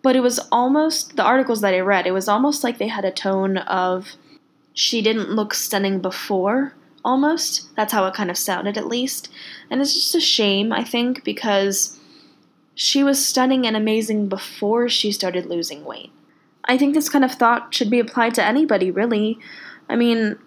but 0.03 0.15
it 0.15 0.19
was 0.19 0.39
almost 0.51 1.15
the 1.15 1.23
articles 1.23 1.61
that 1.61 1.73
i 1.73 1.79
read 1.79 2.05
it 2.05 2.11
was 2.11 2.27
almost 2.27 2.63
like 2.63 2.77
they 2.77 2.87
had 2.87 3.03
a 3.03 3.11
tone 3.11 3.57
of 3.57 4.15
she 4.75 5.01
didn't 5.01 5.31
look 5.31 5.55
stunning 5.55 5.99
before 5.99 6.75
almost. 7.03 7.75
That's 7.75 7.93
how 7.93 8.05
it 8.05 8.13
kind 8.13 8.29
of 8.29 8.37
sounded 8.37 8.77
at 8.77 8.87
least. 8.87 9.29
And 9.69 9.81
it's 9.81 9.93
just 9.93 10.15
a 10.15 10.21
shame 10.21 10.71
i 10.71 10.83
think 10.83 11.23
because 11.23 11.99
she 12.75 13.03
was 13.03 13.25
stunning 13.25 13.65
and 13.65 13.75
amazing 13.75 14.29
before 14.29 14.87
she 14.87 15.11
started 15.11 15.47
losing 15.47 15.83
weight. 15.83 16.11
I 16.65 16.77
think 16.77 16.93
this 16.93 17.09
kind 17.09 17.25
of 17.25 17.31
thought 17.31 17.73
should 17.73 17.89
be 17.89 17.99
applied 17.99 18.35
to 18.35 18.43
anybody 18.43 18.91
really. 18.91 19.39
I 19.89 19.95
mean 19.95 20.37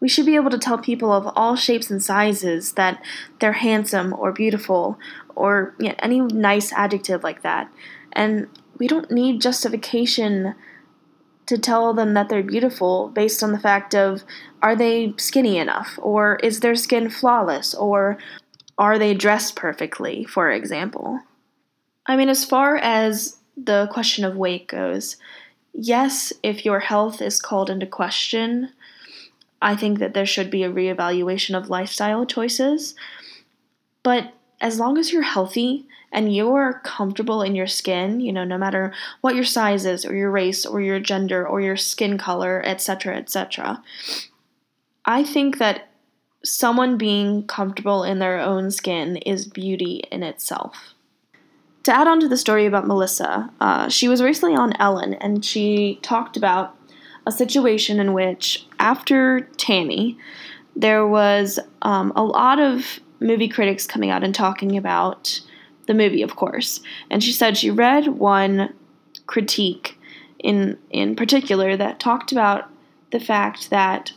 we 0.00 0.08
should 0.08 0.26
be 0.26 0.34
able 0.34 0.50
to 0.50 0.58
tell 0.58 0.78
people 0.78 1.12
of 1.12 1.32
all 1.36 1.54
shapes 1.54 1.88
and 1.88 2.02
sizes 2.02 2.72
that 2.72 3.00
they're 3.38 3.52
handsome 3.52 4.12
or 4.12 4.32
beautiful 4.32 4.98
or 5.36 5.74
you 5.78 5.88
know, 5.88 5.94
any 6.00 6.20
nice 6.20 6.72
adjective 6.72 7.22
like 7.22 7.42
that. 7.42 7.70
And 8.12 8.48
we 8.78 8.88
don't 8.88 9.12
need 9.12 9.40
justification 9.40 10.56
to 11.52 11.58
tell 11.58 11.92
them 11.92 12.14
that 12.14 12.30
they're 12.30 12.42
beautiful 12.42 13.08
based 13.08 13.42
on 13.42 13.52
the 13.52 13.58
fact 13.58 13.94
of 13.94 14.24
are 14.62 14.74
they 14.74 15.12
skinny 15.18 15.58
enough 15.58 15.98
or 16.00 16.36
is 16.36 16.60
their 16.60 16.74
skin 16.74 17.10
flawless 17.10 17.74
or 17.74 18.16
are 18.78 18.98
they 18.98 19.12
dressed 19.12 19.54
perfectly, 19.54 20.24
for 20.24 20.50
example. 20.50 21.20
I 22.06 22.16
mean, 22.16 22.30
as 22.30 22.46
far 22.46 22.78
as 22.78 23.36
the 23.54 23.86
question 23.92 24.24
of 24.24 24.34
weight 24.34 24.66
goes, 24.66 25.18
yes, 25.74 26.32
if 26.42 26.64
your 26.64 26.80
health 26.80 27.20
is 27.20 27.38
called 27.38 27.68
into 27.68 27.86
question, 27.86 28.70
I 29.60 29.76
think 29.76 29.98
that 29.98 30.14
there 30.14 30.24
should 30.24 30.50
be 30.50 30.62
a 30.62 30.72
reevaluation 30.72 31.54
of 31.54 31.68
lifestyle 31.68 32.24
choices. 32.24 32.94
But 34.02 34.32
as 34.58 34.80
long 34.80 34.96
as 34.96 35.12
you're 35.12 35.20
healthy 35.20 35.86
and 36.12 36.34
you're 36.34 36.80
comfortable 36.84 37.42
in 37.42 37.54
your 37.54 37.66
skin, 37.66 38.20
you 38.20 38.32
know, 38.32 38.44
no 38.44 38.58
matter 38.58 38.92
what 39.22 39.34
your 39.34 39.44
size 39.44 39.84
is, 39.86 40.04
or 40.04 40.14
your 40.14 40.30
race, 40.30 40.66
or 40.66 40.80
your 40.80 41.00
gender, 41.00 41.46
or 41.46 41.60
your 41.60 41.76
skin 41.76 42.18
color, 42.18 42.62
etc., 42.64 43.16
etc., 43.16 43.82
I 45.04 45.24
think 45.24 45.58
that 45.58 45.88
someone 46.44 46.96
being 46.96 47.46
comfortable 47.46 48.04
in 48.04 48.18
their 48.18 48.38
own 48.38 48.70
skin 48.70 49.16
is 49.18 49.46
beauty 49.46 50.02
in 50.10 50.22
itself. 50.22 50.94
To 51.84 51.94
add 51.94 52.06
on 52.06 52.20
to 52.20 52.28
the 52.28 52.36
story 52.36 52.66
about 52.66 52.86
Melissa, 52.86 53.50
uh, 53.60 53.88
she 53.88 54.06
was 54.06 54.22
recently 54.22 54.54
on 54.54 54.74
Ellen 54.78 55.14
and 55.14 55.44
she 55.44 55.98
talked 56.02 56.36
about 56.36 56.76
a 57.26 57.32
situation 57.32 57.98
in 57.98 58.12
which, 58.12 58.66
after 58.78 59.40
Tammy, 59.56 60.18
there 60.76 61.06
was 61.06 61.58
um, 61.82 62.12
a 62.14 62.22
lot 62.22 62.60
of 62.60 63.00
movie 63.20 63.48
critics 63.48 63.86
coming 63.86 64.10
out 64.10 64.24
and 64.24 64.34
talking 64.34 64.76
about 64.76 65.40
the 65.92 66.02
movie, 66.02 66.22
of 66.22 66.36
course. 66.36 66.80
And 67.10 67.22
she 67.22 67.32
said 67.32 67.56
she 67.56 67.70
read 67.70 68.06
one 68.08 68.72
critique 69.26 69.98
in 70.38 70.78
in 70.90 71.14
particular 71.14 71.76
that 71.76 72.00
talked 72.00 72.32
about 72.32 72.68
the 73.12 73.20
fact 73.20 73.70
that 73.70 74.12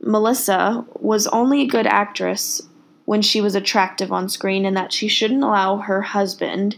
Melissa 0.00 0.84
was 0.98 1.26
only 1.28 1.62
a 1.62 1.66
good 1.66 1.86
actress 1.86 2.60
when 3.04 3.22
she 3.22 3.40
was 3.40 3.54
attractive 3.54 4.10
on 4.10 4.28
screen 4.28 4.64
and 4.64 4.76
that 4.76 4.92
she 4.92 5.08
shouldn't 5.08 5.44
allow 5.44 5.76
her 5.76 6.02
husband 6.02 6.76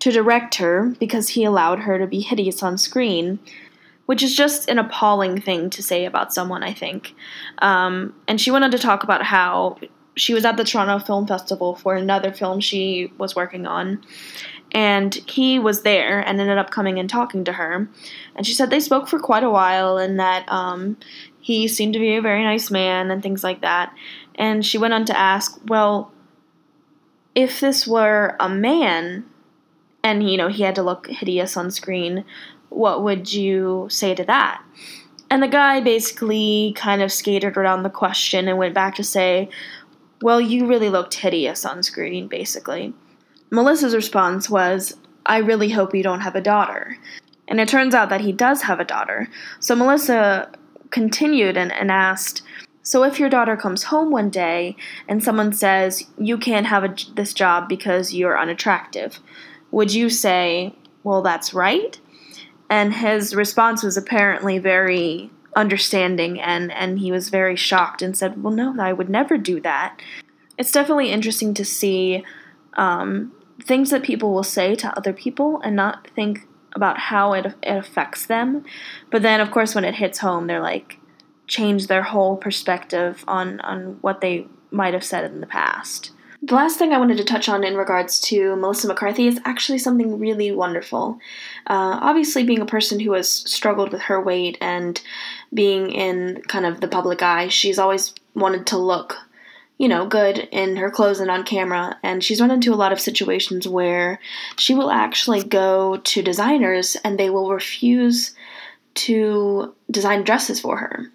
to 0.00 0.10
direct 0.10 0.56
her 0.56 0.94
because 0.98 1.30
he 1.30 1.44
allowed 1.44 1.78
her 1.78 1.98
to 1.98 2.06
be 2.06 2.20
hideous 2.20 2.62
on 2.62 2.76
screen 2.76 3.38
which 4.06 4.22
is 4.22 4.34
just 4.34 4.68
an 4.68 4.78
appalling 4.78 5.40
thing 5.40 5.70
to 5.70 5.82
say 5.82 6.04
about 6.04 6.34
someone, 6.34 6.62
I 6.62 6.72
think. 6.72 7.14
Um, 7.58 8.14
and 8.26 8.40
she 8.40 8.50
went 8.50 8.64
on 8.64 8.70
to 8.72 8.78
talk 8.78 9.04
about 9.04 9.22
how 9.22 9.78
she 10.14 10.34
was 10.34 10.44
at 10.44 10.56
the 10.56 10.64
Toronto 10.64 11.04
Film 11.04 11.26
Festival 11.26 11.74
for 11.74 11.94
another 11.94 12.32
film 12.32 12.60
she 12.60 13.12
was 13.18 13.34
working 13.34 13.66
on. 13.66 14.02
And 14.74 15.14
he 15.28 15.58
was 15.58 15.82
there 15.82 16.20
and 16.20 16.40
ended 16.40 16.56
up 16.56 16.70
coming 16.70 16.98
and 16.98 17.08
talking 17.08 17.44
to 17.44 17.52
her. 17.52 17.88
And 18.34 18.46
she 18.46 18.54
said 18.54 18.70
they 18.70 18.80
spoke 18.80 19.06
for 19.06 19.18
quite 19.18 19.44
a 19.44 19.50
while 19.50 19.98
and 19.98 20.18
that 20.18 20.50
um, 20.50 20.96
he 21.40 21.68
seemed 21.68 21.92
to 21.92 21.98
be 21.98 22.16
a 22.16 22.22
very 22.22 22.42
nice 22.42 22.70
man 22.70 23.10
and 23.10 23.22
things 23.22 23.44
like 23.44 23.60
that. 23.60 23.94
And 24.36 24.64
she 24.64 24.78
went 24.78 24.94
on 24.94 25.04
to 25.06 25.18
ask, 25.18 25.60
well, 25.66 26.10
if 27.34 27.60
this 27.60 27.86
were 27.86 28.36
a 28.40 28.48
man 28.48 29.24
and, 30.02 30.28
you 30.28 30.38
know, 30.38 30.48
he 30.48 30.62
had 30.62 30.74
to 30.76 30.82
look 30.82 31.06
hideous 31.06 31.56
on 31.56 31.70
screen, 31.70 32.24
what 32.70 33.02
would 33.02 33.32
you 33.32 33.86
say 33.90 34.14
to 34.14 34.24
that? 34.24 34.62
And 35.30 35.42
the 35.42 35.48
guy 35.48 35.80
basically 35.80 36.74
kind 36.76 37.00
of 37.00 37.10
skated 37.10 37.56
around 37.56 37.82
the 37.82 37.90
question 37.90 38.48
and 38.48 38.58
went 38.58 38.74
back 38.74 38.94
to 38.96 39.04
say, 39.04 39.48
Well, 40.22 40.40
you 40.40 40.66
really 40.66 40.88
looked 40.88 41.14
hideous 41.14 41.64
on 41.64 41.82
screen, 41.82 42.28
basically. 42.28 42.94
Melissa's 43.50 43.94
response 43.94 44.48
was, 44.48 44.96
I 45.26 45.38
really 45.38 45.68
hope 45.68 45.94
you 45.94 46.02
don't 46.02 46.20
have 46.20 46.36
a 46.36 46.40
daughter. 46.40 46.96
And 47.48 47.60
it 47.60 47.68
turns 47.68 47.94
out 47.94 48.08
that 48.08 48.20
he 48.20 48.32
does 48.32 48.62
have 48.62 48.80
a 48.80 48.84
daughter. 48.84 49.28
So 49.60 49.74
Melissa 49.74 50.50
continued 50.90 51.56
and, 51.56 51.72
and 51.72 51.90
asked, 51.90 52.42
So 52.82 53.04
if 53.04 53.18
your 53.18 53.28
daughter 53.28 53.56
comes 53.56 53.84
home 53.84 54.10
one 54.10 54.30
day 54.30 54.76
and 55.08 55.22
someone 55.22 55.52
says, 55.52 56.04
You 56.18 56.38
can't 56.38 56.66
have 56.66 56.84
a, 56.84 56.94
this 57.14 57.34
job 57.34 57.68
because 57.68 58.14
you're 58.14 58.38
unattractive, 58.38 59.18
would 59.70 59.92
you 59.92 60.08
say, 60.08 60.74
Well, 61.02 61.22
that's 61.22 61.52
right? 61.52 61.98
and 62.72 62.94
his 62.94 63.34
response 63.34 63.82
was 63.82 63.98
apparently 63.98 64.58
very 64.58 65.30
understanding 65.54 66.40
and 66.40 66.72
and 66.72 66.98
he 66.98 67.12
was 67.12 67.28
very 67.28 67.56
shocked 67.56 68.00
and 68.00 68.16
said 68.16 68.42
well 68.42 68.52
no 68.52 68.74
i 68.80 68.92
would 68.92 69.10
never 69.10 69.36
do 69.36 69.60
that 69.60 70.00
it's 70.58 70.72
definitely 70.72 71.10
interesting 71.10 71.54
to 71.54 71.64
see 71.64 72.24
um, 72.74 73.32
things 73.62 73.90
that 73.90 74.02
people 74.02 74.32
will 74.32 74.42
say 74.42 74.74
to 74.74 74.96
other 74.96 75.12
people 75.12 75.60
and 75.62 75.76
not 75.76 76.08
think 76.14 76.46
about 76.74 76.98
how 76.98 77.32
it, 77.32 77.46
it 77.46 77.76
affects 77.76 78.26
them. 78.26 78.64
But 79.10 79.22
then, 79.22 79.40
of 79.40 79.50
course, 79.50 79.74
when 79.74 79.84
it 79.84 79.96
hits 79.96 80.18
home, 80.18 80.46
they're 80.46 80.60
like, 80.60 80.98
change 81.46 81.86
their 81.86 82.02
whole 82.02 82.36
perspective 82.36 83.24
on, 83.28 83.60
on 83.60 83.98
what 84.00 84.20
they 84.20 84.46
might 84.70 84.94
have 84.94 85.04
said 85.04 85.24
in 85.24 85.40
the 85.40 85.46
past. 85.46 86.12
The 86.44 86.54
last 86.54 86.76
thing 86.76 86.92
I 86.92 86.98
wanted 86.98 87.18
to 87.18 87.24
touch 87.24 87.48
on 87.48 87.62
in 87.62 87.76
regards 87.76 88.20
to 88.22 88.56
Melissa 88.56 88.88
McCarthy 88.88 89.28
is 89.28 89.38
actually 89.44 89.78
something 89.78 90.18
really 90.18 90.50
wonderful. 90.50 91.20
Uh, 91.68 91.98
obviously, 92.00 92.42
being 92.42 92.60
a 92.60 92.66
person 92.66 92.98
who 92.98 93.12
has 93.12 93.28
struggled 93.28 93.92
with 93.92 94.02
her 94.02 94.20
weight 94.20 94.58
and 94.60 95.00
being 95.52 95.90
in 95.90 96.42
kind 96.48 96.66
of 96.66 96.80
the 96.80 96.88
public 96.88 97.22
eye, 97.22 97.48
she's 97.48 97.78
always 97.78 98.14
wanted 98.34 98.66
to 98.68 98.78
look, 98.78 99.16
you 99.78 99.88
know, 99.88 100.06
good 100.06 100.48
in 100.50 100.76
her 100.76 100.90
clothes 100.90 101.20
and 101.20 101.30
on 101.30 101.44
camera. 101.44 101.98
And 102.02 102.22
she's 102.22 102.40
run 102.40 102.50
into 102.50 102.72
a 102.72 102.76
lot 102.76 102.92
of 102.92 103.00
situations 103.00 103.68
where 103.68 104.18
she 104.56 104.74
will 104.74 104.90
actually 104.90 105.42
go 105.42 105.98
to 105.98 106.22
designers 106.22 106.96
and 107.04 107.18
they 107.18 107.30
will 107.30 107.50
refuse 107.50 108.34
to 108.94 109.74
design 109.90 110.22
dresses 110.22 110.60
for 110.60 110.76
her. 110.76 111.06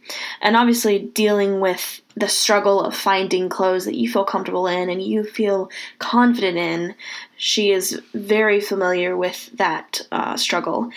And 0.42 0.56
obviously, 0.56 1.00
dealing 1.00 1.60
with 1.60 2.02
the 2.16 2.28
struggle 2.28 2.82
of 2.82 2.96
finding 2.96 3.50
clothes 3.50 3.86
that 3.86 3.96
you 3.96 4.12
feel 4.12 4.26
comfortable 4.26 4.68
in 4.68 4.90
and 4.90 5.02
you 5.02 5.24
feel 5.24 5.70
confident 6.00 6.58
in, 6.58 6.96
she 7.38 7.72
is 7.72 8.02
very 8.14 8.60
familiar 8.60 9.16
with 9.16 9.56
that 9.58 10.02
uh, 10.12 10.36
struggle. 10.38 10.92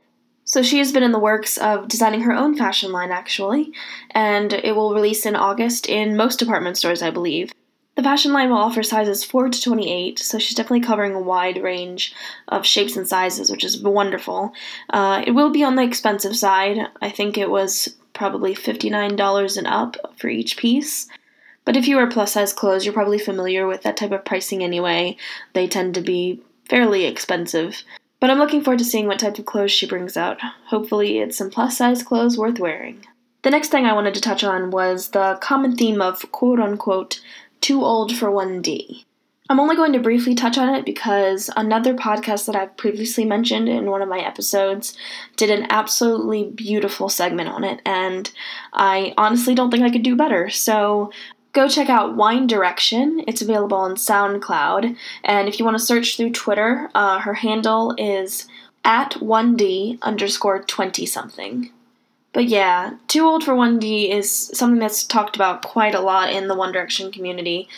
So 0.50 0.62
she 0.62 0.78
has 0.78 0.90
been 0.90 1.04
in 1.04 1.12
the 1.12 1.20
works 1.20 1.58
of 1.58 1.86
designing 1.86 2.22
her 2.22 2.32
own 2.32 2.56
fashion 2.56 2.90
line, 2.90 3.12
actually, 3.12 3.72
and 4.10 4.52
it 4.52 4.74
will 4.74 4.92
release 4.92 5.24
in 5.24 5.36
August 5.36 5.88
in 5.88 6.16
most 6.16 6.40
department 6.40 6.76
stores, 6.76 7.02
I 7.02 7.10
believe. 7.12 7.52
The 7.94 8.02
fashion 8.02 8.32
line 8.32 8.50
will 8.50 8.56
offer 8.56 8.82
sizes 8.82 9.22
4 9.22 9.50
to 9.50 9.62
28, 9.62 10.18
so 10.18 10.40
she's 10.40 10.56
definitely 10.56 10.80
covering 10.80 11.14
a 11.14 11.20
wide 11.20 11.62
range 11.62 12.12
of 12.48 12.66
shapes 12.66 12.96
and 12.96 13.06
sizes, 13.06 13.48
which 13.48 13.62
is 13.62 13.80
wonderful. 13.80 14.52
Uh, 14.92 15.22
it 15.24 15.30
will 15.36 15.50
be 15.50 15.62
on 15.62 15.76
the 15.76 15.84
expensive 15.84 16.36
side. 16.36 16.78
I 17.00 17.10
think 17.10 17.38
it 17.38 17.48
was 17.48 17.94
probably 18.12 18.52
$59 18.52 19.56
and 19.56 19.66
up 19.68 20.12
for 20.18 20.26
each 20.26 20.56
piece. 20.56 21.06
But 21.64 21.76
if 21.76 21.86
you 21.86 21.94
wear 21.94 22.08
plus 22.08 22.32
size 22.32 22.52
clothes, 22.52 22.84
you're 22.84 22.92
probably 22.92 23.20
familiar 23.20 23.68
with 23.68 23.82
that 23.82 23.96
type 23.96 24.10
of 24.10 24.24
pricing 24.24 24.64
anyway. 24.64 25.16
They 25.52 25.68
tend 25.68 25.94
to 25.94 26.00
be 26.00 26.42
fairly 26.68 27.04
expensive. 27.04 27.84
But 28.20 28.30
I'm 28.30 28.38
looking 28.38 28.62
forward 28.62 28.78
to 28.78 28.84
seeing 28.84 29.06
what 29.06 29.18
type 29.18 29.38
of 29.38 29.46
clothes 29.46 29.72
she 29.72 29.86
brings 29.86 30.16
out. 30.16 30.38
Hopefully, 30.66 31.18
it's 31.18 31.38
some 31.38 31.50
plus 31.50 31.78
size 31.78 32.02
clothes 32.02 32.36
worth 32.36 32.58
wearing. 32.58 33.06
The 33.42 33.50
next 33.50 33.68
thing 33.68 33.86
I 33.86 33.94
wanted 33.94 34.12
to 34.14 34.20
touch 34.20 34.44
on 34.44 34.70
was 34.70 35.08
the 35.08 35.38
common 35.40 35.74
theme 35.74 36.02
of 36.02 36.30
quote 36.30 36.60
unquote 36.60 37.20
too 37.62 37.82
Old 37.82 38.14
for 38.14 38.28
1D. 38.28 39.04
I'm 39.48 39.58
only 39.58 39.74
going 39.74 39.92
to 39.94 39.98
briefly 39.98 40.36
touch 40.36 40.58
on 40.58 40.72
it 40.74 40.84
because 40.84 41.50
another 41.56 41.92
podcast 41.94 42.46
that 42.46 42.54
I've 42.54 42.76
previously 42.76 43.24
mentioned 43.24 43.68
in 43.68 43.90
one 43.90 44.00
of 44.00 44.08
my 44.08 44.20
episodes 44.20 44.96
did 45.36 45.50
an 45.50 45.66
absolutely 45.70 46.44
beautiful 46.44 47.08
segment 47.08 47.48
on 47.48 47.64
it, 47.64 47.80
and 47.84 48.30
I 48.72 49.12
honestly 49.16 49.56
don't 49.56 49.72
think 49.72 49.82
I 49.82 49.90
could 49.90 50.04
do 50.04 50.14
better. 50.14 50.50
So 50.50 51.10
go 51.52 51.68
check 51.68 51.88
out 51.88 52.16
Wine 52.16 52.46
Direction. 52.46 53.22
It's 53.26 53.42
available 53.42 53.78
on 53.78 53.96
SoundCloud, 53.96 54.96
and 55.24 55.48
if 55.48 55.58
you 55.58 55.64
want 55.64 55.78
to 55.78 55.84
search 55.84 56.16
through 56.16 56.32
Twitter, 56.32 56.90
uh, 56.94 57.20
her 57.20 57.34
handle 57.34 57.94
is 57.98 58.46
at 58.84 59.12
1D 59.12 59.98
underscore 60.02 60.62
20 60.62 61.06
something. 61.06 61.70
But 62.32 62.46
yeah, 62.46 62.94
Too 63.08 63.26
Old 63.26 63.44
for 63.44 63.54
1D 63.54 64.10
is 64.10 64.30
something 64.54 64.78
that's 64.78 65.04
talked 65.04 65.36
about 65.36 65.62
quite 65.62 65.94
a 65.94 66.00
lot 66.00 66.32
in 66.32 66.48
the 66.48 66.54
One 66.54 66.72
Direction 66.72 67.10
community. 67.10 67.68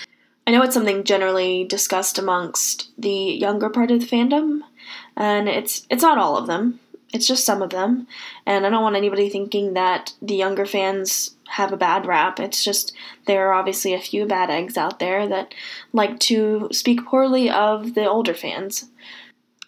I 0.47 0.51
know 0.51 0.63
it's 0.63 0.75
something 0.75 1.05
generally 1.05 1.65
discussed 1.65 2.19
amongst 2.19 2.91
the 2.99 3.11
younger 3.11 3.71
part 3.71 3.91
of 3.91 4.01
the 4.01 4.07
fandom, 4.07 4.61
and 5.17 5.49
it's 5.49 5.87
it's 5.89 6.03
not 6.03 6.19
all 6.19 6.37
of 6.37 6.47
them. 6.47 6.81
It's 7.15 7.29
just 7.29 7.45
some 7.45 7.63
of 7.63 7.71
them, 7.71 8.07
and 8.47 8.67
I 8.67 8.71
don't 8.71 8.83
want 8.83 8.97
anybody 8.97 9.29
thinking 9.29 9.75
that 9.75 10.13
the 10.21 10.35
younger 10.35 10.67
fans 10.67 11.37
have 11.53 11.73
a 11.73 11.77
bad 11.77 12.07
rap. 12.07 12.41
It's 12.41 12.65
just 12.65 12.95
there 13.27 13.49
are 13.49 13.53
obviously 13.53 13.93
a 13.93 14.01
few 14.01 14.25
bad 14.25 14.49
eggs 14.49 14.79
out 14.79 14.99
there 14.99 15.29
that 15.29 15.55
like 15.93 16.19
to 16.21 16.69
speak 16.73 17.05
poorly 17.05 17.51
of 17.51 17.95
the 17.95 18.09
older 18.09 18.33
fans. 18.33 18.89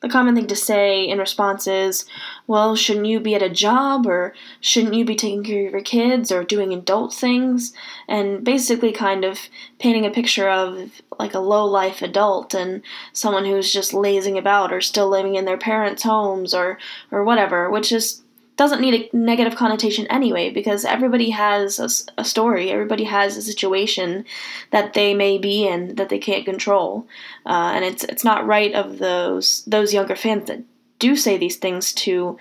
The 0.01 0.09
common 0.09 0.35
thing 0.35 0.47
to 0.49 0.57
say 0.57 1.03
in 1.07 1.19
response 1.19 1.67
is, 1.67 2.07
well, 2.47 2.75
shouldn't 2.75 3.07
you 3.07 3.21
be 3.21 3.35
at 3.35 3.43
a 3.43 3.49
job 3.49 4.07
or 4.07 4.35
shouldn't 4.61 4.95
you 4.95 5.05
be 5.05 5.15
taking 5.15 5.45
care 5.45 5.67
of 5.67 5.73
your 5.73 5.81
kids 5.83 6.33
or 6.33 6.43
doing 6.43 6.73
adult 6.73 7.15
things? 7.15 7.73
And 8.09 8.45
basically, 8.45 8.93
kind 8.93 9.25
of 9.25 9.39
painting 9.79 10.05
a 10.05 10.11
picture 10.11 10.49
of 10.49 11.03
like 11.19 11.35
a 11.35 11.39
low 11.39 11.65
life 11.67 12.03
adult 12.03 12.55
and 12.55 12.83
someone 13.13 13.45
who's 13.45 13.73
just 13.73 13.95
lazing 13.95 14.37
about 14.37 14.73
or 14.73 14.81
still 14.81 15.09
living 15.09 15.37
in 15.37 15.45
their 15.45 15.59
parents' 15.59 16.03
homes 16.03 16.53
or, 16.55 16.79
or 17.11 17.25
whatever, 17.25 17.71
which 17.71 17.93
is 17.93 18.24
doesn't 18.57 18.81
need 18.81 18.95
a 19.13 19.17
negative 19.17 19.57
connotation 19.57 20.07
anyway 20.09 20.51
because 20.51 20.85
everybody 20.85 21.31
has 21.31 21.79
a, 21.79 22.21
a, 22.21 22.25
story. 22.25 22.71
Everybody 22.71 23.05
has 23.05 23.37
a 23.37 23.43
situation 23.43 24.25
that 24.71 24.95
they 24.95 25.13
may 25.15 25.39
be 25.39 25.67
in 25.67 25.97
that 25.97 26.09
they 26.09 26.19
can't 26.19 26.45
control. 26.45 27.07
Uh, 27.45 27.73
and 27.75 27.85
it's 27.85 28.05
it's 28.05 28.25
not 28.25 28.47
right 28.47 28.73
of 28.73 28.99
those 28.99 29.65
those 29.67 29.93
younger 29.93 30.17
fans 30.17 30.47
that 30.47 30.63
do 30.99 31.17
say 31.17 31.37
these 31.37 31.57
things 31.57 31.93
to 31.93 32.39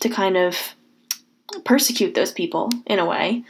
to 0.00 0.08
kind 0.08 0.36
of 0.36 0.74
persecute 1.64 2.14
those 2.14 2.32
people 2.32 2.70
in 2.86 2.98
a 2.98 3.06
way. 3.06 3.44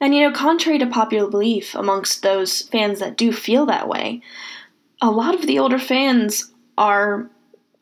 And 0.00 0.14
you 0.14 0.22
know 0.22 0.32
contrary 0.34 0.78
to 0.78 0.86
popular 0.86 1.30
belief 1.30 1.74
amongst 1.74 2.22
those 2.22 2.62
fans 2.62 2.98
that 3.00 3.16
do 3.16 3.32
feel 3.32 3.66
that 3.66 3.88
way 3.88 4.22
a 5.00 5.10
lot 5.10 5.34
of 5.34 5.42
the 5.42 5.58
older 5.58 5.78
fans 5.78 6.52
are 6.76 7.30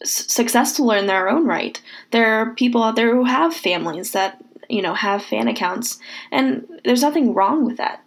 successful 0.03 0.91
in 0.93 1.07
their 1.07 1.29
own 1.29 1.47
right. 1.47 1.81
There 2.11 2.35
are 2.35 2.55
people 2.55 2.83
out 2.83 2.97
there 2.97 3.15
who 3.15 3.25
have 3.25 3.55
families 3.55 4.13
that, 4.13 4.43
you 4.69 4.83
know, 4.83 4.95
have 4.95 5.25
fan 5.25 5.49
accounts, 5.49 5.99
and 6.31 6.67
there's 6.85 7.03
nothing 7.03 7.35
wrong 7.35 7.65
with 7.65 7.77
that. 7.79 8.03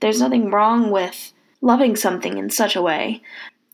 There's 0.00 0.20
nothing 0.20 0.50
wrong 0.50 0.90
with 0.90 1.32
loving 1.60 1.96
something 1.96 2.38
in 2.38 2.50
such 2.50 2.74
a 2.74 2.82
way. 2.82 3.22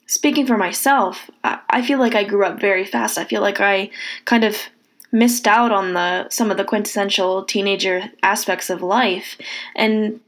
Speaking 0.06 0.46
for 0.46 0.56
myself, 0.56 1.30
I 1.44 1.82
feel 1.82 1.98
like 1.98 2.14
I 2.14 2.24
grew 2.24 2.44
up 2.44 2.60
very 2.60 2.84
fast. 2.84 3.18
I 3.18 3.24
feel 3.24 3.42
like 3.42 3.60
I 3.60 3.90
kind 4.24 4.44
of 4.44 4.56
missed 5.10 5.46
out 5.46 5.72
on 5.72 5.94
the 5.94 6.28
some 6.28 6.50
of 6.50 6.58
the 6.58 6.64
quintessential 6.64 7.44
teenager 7.44 8.10
aspects 8.22 8.68
of 8.68 8.82
life 8.82 9.38
and 9.74 10.20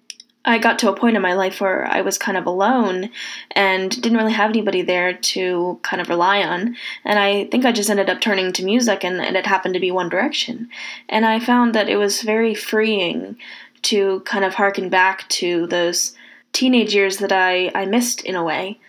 I 0.44 0.58
got 0.58 0.78
to 0.78 0.90
a 0.90 0.96
point 0.96 1.16
in 1.16 1.22
my 1.22 1.34
life 1.34 1.60
where 1.60 1.86
I 1.86 2.00
was 2.00 2.16
kind 2.16 2.38
of 2.38 2.46
alone 2.46 3.10
and 3.50 3.90
didn't 3.90 4.16
really 4.16 4.32
have 4.32 4.50
anybody 4.50 4.80
there 4.80 5.12
to 5.12 5.78
kind 5.82 6.00
of 6.00 6.08
rely 6.08 6.42
on. 6.42 6.76
And 7.04 7.18
I 7.18 7.44
think 7.46 7.66
I 7.66 7.72
just 7.72 7.90
ended 7.90 8.08
up 8.08 8.22
turning 8.22 8.52
to 8.54 8.64
music, 8.64 9.04
and, 9.04 9.20
and 9.20 9.36
it 9.36 9.46
happened 9.46 9.74
to 9.74 9.80
be 9.80 9.90
One 9.90 10.08
Direction. 10.08 10.70
And 11.10 11.26
I 11.26 11.40
found 11.40 11.74
that 11.74 11.90
it 11.90 11.96
was 11.96 12.22
very 12.22 12.54
freeing 12.54 13.36
to 13.82 14.20
kind 14.20 14.44
of 14.44 14.54
harken 14.54 14.88
back 14.88 15.28
to 15.28 15.66
those 15.66 16.14
teenage 16.52 16.94
years 16.94 17.18
that 17.18 17.32
I, 17.32 17.70
I 17.74 17.84
missed 17.84 18.22
in 18.24 18.34
a 18.34 18.44
way. 18.44 18.80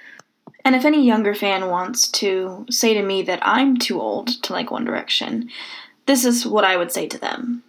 And 0.63 0.75
if 0.75 0.85
any 0.85 1.05
younger 1.05 1.33
fan 1.35 1.69
wants 1.69 2.09
to 2.11 2.65
say 2.69 2.93
to 2.93 3.01
me 3.01 3.23
that 3.23 3.39
I'm 3.41 3.77
too 3.77 3.99
old 3.99 4.41
to 4.43 4.53
like 4.53 4.71
One 4.71 4.85
Direction, 4.85 5.49
this 6.05 6.23
is 6.23 6.47
what 6.47 6.63
I 6.63 6.77
would 6.77 6.91
say 6.93 7.07
to 7.07 7.17
them. 7.17 7.63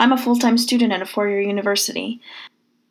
I'm 0.00 0.12
a 0.12 0.18
full 0.18 0.36
time 0.36 0.58
student 0.58 0.92
at 0.92 1.02
a 1.02 1.06
four 1.06 1.28
year 1.28 1.40
university. 1.40 2.20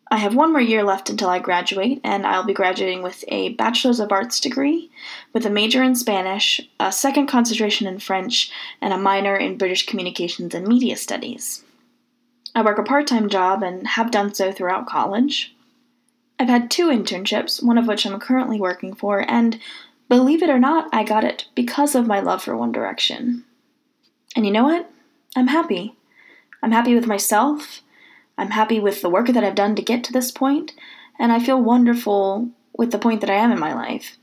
I 0.10 0.17
have 0.17 0.36
one 0.36 0.52
more 0.52 0.62
year 0.62 0.84
left 0.84 1.10
until 1.10 1.30
I 1.30 1.39
graduate, 1.39 2.00
and 2.04 2.26
I'll 2.26 2.46
be 2.46 2.54
graduating 2.54 3.04
with 3.04 3.26
a 3.28 3.50
Bachelor's 3.50 4.00
of 4.00 4.12
Arts 4.12 4.39
degree, 4.39 4.89
with 5.34 5.46
a 5.46 5.50
major 5.50 5.84
in 5.84 5.96
Spanish, 5.96 6.62
a 6.80 6.91
second 6.91 7.28
concentration 7.28 7.88
in 7.88 8.00
French, 8.00 8.50
and 8.82 8.93
a 8.93 8.98
minor 8.98 9.36
in 9.36 9.58
British 9.58 9.86
Communications 9.86 10.56
and 10.56 10.67
Media 10.67 10.96
Studies. 10.96 11.63
I 12.56 12.62
work 12.62 12.78
a 12.78 12.84
part 12.84 13.08
time 13.08 13.30
job 13.30 13.62
and 13.63 13.86
have 13.86 14.12
done 14.12 14.34
so 14.34 14.52
throughout 14.52 14.88
college. 14.88 15.54
I've 16.39 16.48
had 16.48 16.72
two 16.72 16.88
internships, 16.88 17.62
one 17.63 17.78
of 17.78 17.88
which 17.88 18.06
I'm 18.06 18.20
currently 18.20 18.62
working 18.62 18.96
for, 18.96 19.30
and 19.30 19.60
believe 20.08 20.41
it 20.41 20.50
or 20.50 20.60
not, 20.60 20.88
I 20.93 21.04
got 21.04 21.26
it 21.26 21.48
because 21.54 21.96
of 21.96 22.08
my 22.08 22.22
love 22.22 22.43
for 22.43 22.56
One 22.56 22.72
Direction. 22.72 23.43
And 24.36 24.46
you 24.46 24.52
know 24.52 24.63
what? 24.63 24.89
I'm 25.36 25.48
happy. 25.48 25.96
I'm 26.63 26.72
happy 26.72 26.96
with 26.96 27.08
myself 27.08 27.82
I'm 28.38 28.52
happy 28.52 28.80
with 28.80 29.02
the 29.02 29.10
work 29.10 29.28
that 29.28 29.43
I've 29.43 29.56
done 29.56 29.76
to 29.76 29.82
get 29.82 30.04
to 30.06 30.13
this 30.13 30.32
point, 30.32 30.73
and 31.17 31.32
I 31.32 31.39
feel 31.39 31.62
wonderful 31.62 32.50
with 32.78 32.91
the 32.91 33.00
point 33.00 33.21
that 33.21 33.30
I 33.30 33.36
am 33.36 33.52
in 33.52 33.60
my 33.60 33.73
life. 33.73 34.17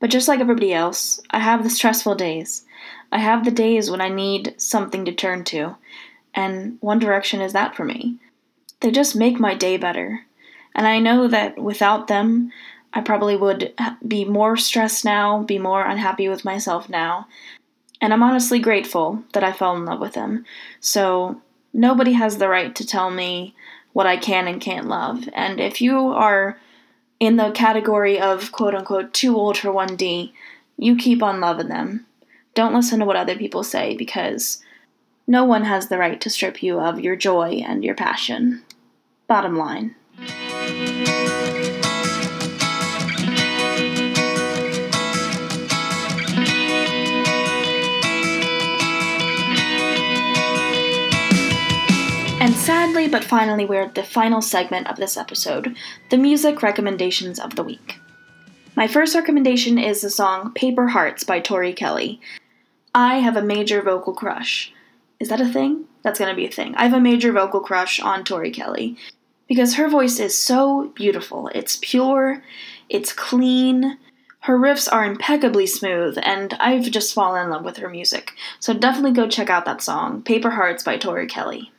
But 0.00 0.10
just 0.10 0.28
like 0.28 0.40
everybody 0.40 0.72
else, 0.72 1.20
I 1.30 1.40
have 1.40 1.64
the 1.64 1.70
stressful 1.70 2.14
days. 2.14 2.64
I 3.10 3.18
have 3.18 3.44
the 3.44 3.50
days 3.50 3.90
when 3.90 4.00
I 4.00 4.08
need 4.08 4.54
something 4.56 5.04
to 5.04 5.12
turn 5.12 5.44
to, 5.44 5.76
and 6.34 6.78
One 6.80 6.98
Direction 6.98 7.40
is 7.40 7.52
that 7.52 7.74
for 7.74 7.84
me. 7.84 8.18
They 8.80 8.92
just 8.92 9.16
make 9.16 9.40
my 9.40 9.54
day 9.54 9.76
better. 9.76 10.24
And 10.74 10.86
I 10.86 11.00
know 11.00 11.26
that 11.26 11.58
without 11.58 12.06
them, 12.06 12.52
I 12.92 13.00
probably 13.00 13.34
would 13.34 13.74
be 14.06 14.24
more 14.24 14.56
stressed 14.56 15.04
now, 15.04 15.42
be 15.42 15.58
more 15.58 15.84
unhappy 15.84 16.28
with 16.28 16.44
myself 16.44 16.88
now. 16.88 17.26
And 18.00 18.12
I'm 18.12 18.22
honestly 18.22 18.60
grateful 18.60 19.24
that 19.32 19.42
I 19.42 19.52
fell 19.52 19.76
in 19.76 19.84
love 19.84 20.00
with 20.00 20.12
them. 20.12 20.44
So 20.80 21.42
nobody 21.78 22.12
has 22.12 22.36
the 22.36 22.48
right 22.48 22.74
to 22.74 22.84
tell 22.84 23.10
me 23.10 23.54
what 23.92 24.06
I 24.06 24.16
can 24.16 24.48
and 24.48 24.60
can't 24.60 24.88
love. 24.88 25.28
And 25.32 25.60
if 25.60 25.80
you 25.80 25.96
are 26.08 26.58
in 27.20 27.36
the 27.36 27.52
category 27.52 28.20
of 28.20 28.52
quote 28.52 28.74
unquote 28.74 29.14
too 29.14 29.36
old 29.36 29.56
for 29.56 29.68
1D, 29.68 30.32
you 30.76 30.96
keep 30.96 31.22
on 31.22 31.40
loving 31.40 31.68
them. 31.68 32.04
Don't 32.54 32.74
listen 32.74 32.98
to 32.98 33.04
what 33.04 33.16
other 33.16 33.36
people 33.36 33.62
say 33.62 33.96
because 33.96 34.62
no 35.26 35.44
one 35.44 35.64
has 35.64 35.88
the 35.88 35.98
right 35.98 36.20
to 36.20 36.30
strip 36.30 36.62
you 36.62 36.80
of 36.80 37.00
your 37.00 37.14
joy 37.14 37.62
and 37.64 37.84
your 37.84 37.94
passion. 37.94 38.64
Bottom 39.28 39.56
line. 39.56 39.94
Sadly, 52.68 53.08
but 53.08 53.24
finally, 53.24 53.64
we're 53.64 53.80
at 53.80 53.94
the 53.94 54.02
final 54.02 54.42
segment 54.42 54.86
of 54.88 54.96
this 54.96 55.16
episode 55.16 55.74
the 56.10 56.18
music 56.18 56.62
recommendations 56.62 57.40
of 57.40 57.56
the 57.56 57.62
week. 57.62 57.98
My 58.76 58.86
first 58.86 59.14
recommendation 59.14 59.78
is 59.78 60.02
the 60.02 60.10
song 60.10 60.52
Paper 60.52 60.88
Hearts 60.88 61.24
by 61.24 61.40
Tori 61.40 61.72
Kelly. 61.72 62.20
I 62.94 63.20
have 63.20 63.38
a 63.38 63.42
major 63.42 63.80
vocal 63.80 64.12
crush. 64.12 64.70
Is 65.18 65.30
that 65.30 65.40
a 65.40 65.48
thing? 65.48 65.86
That's 66.02 66.18
gonna 66.18 66.34
be 66.34 66.44
a 66.44 66.50
thing. 66.50 66.74
I 66.74 66.82
have 66.82 66.92
a 66.92 67.00
major 67.00 67.32
vocal 67.32 67.60
crush 67.60 68.00
on 68.00 68.22
Tori 68.22 68.50
Kelly 68.50 68.98
because 69.48 69.76
her 69.76 69.88
voice 69.88 70.20
is 70.20 70.38
so 70.38 70.92
beautiful. 70.94 71.48
It's 71.54 71.78
pure, 71.80 72.44
it's 72.90 73.14
clean, 73.14 73.96
her 74.40 74.58
riffs 74.58 74.92
are 74.92 75.06
impeccably 75.06 75.66
smooth, 75.66 76.18
and 76.20 76.52
I've 76.60 76.90
just 76.90 77.14
fallen 77.14 77.46
in 77.46 77.50
love 77.50 77.64
with 77.64 77.78
her 77.78 77.88
music. 77.88 78.32
So 78.60 78.74
definitely 78.74 79.12
go 79.12 79.26
check 79.26 79.48
out 79.48 79.64
that 79.64 79.80
song, 79.80 80.20
Paper 80.20 80.50
Hearts 80.50 80.84
by 80.84 80.98
Tori 80.98 81.26
Kelly. 81.26 81.72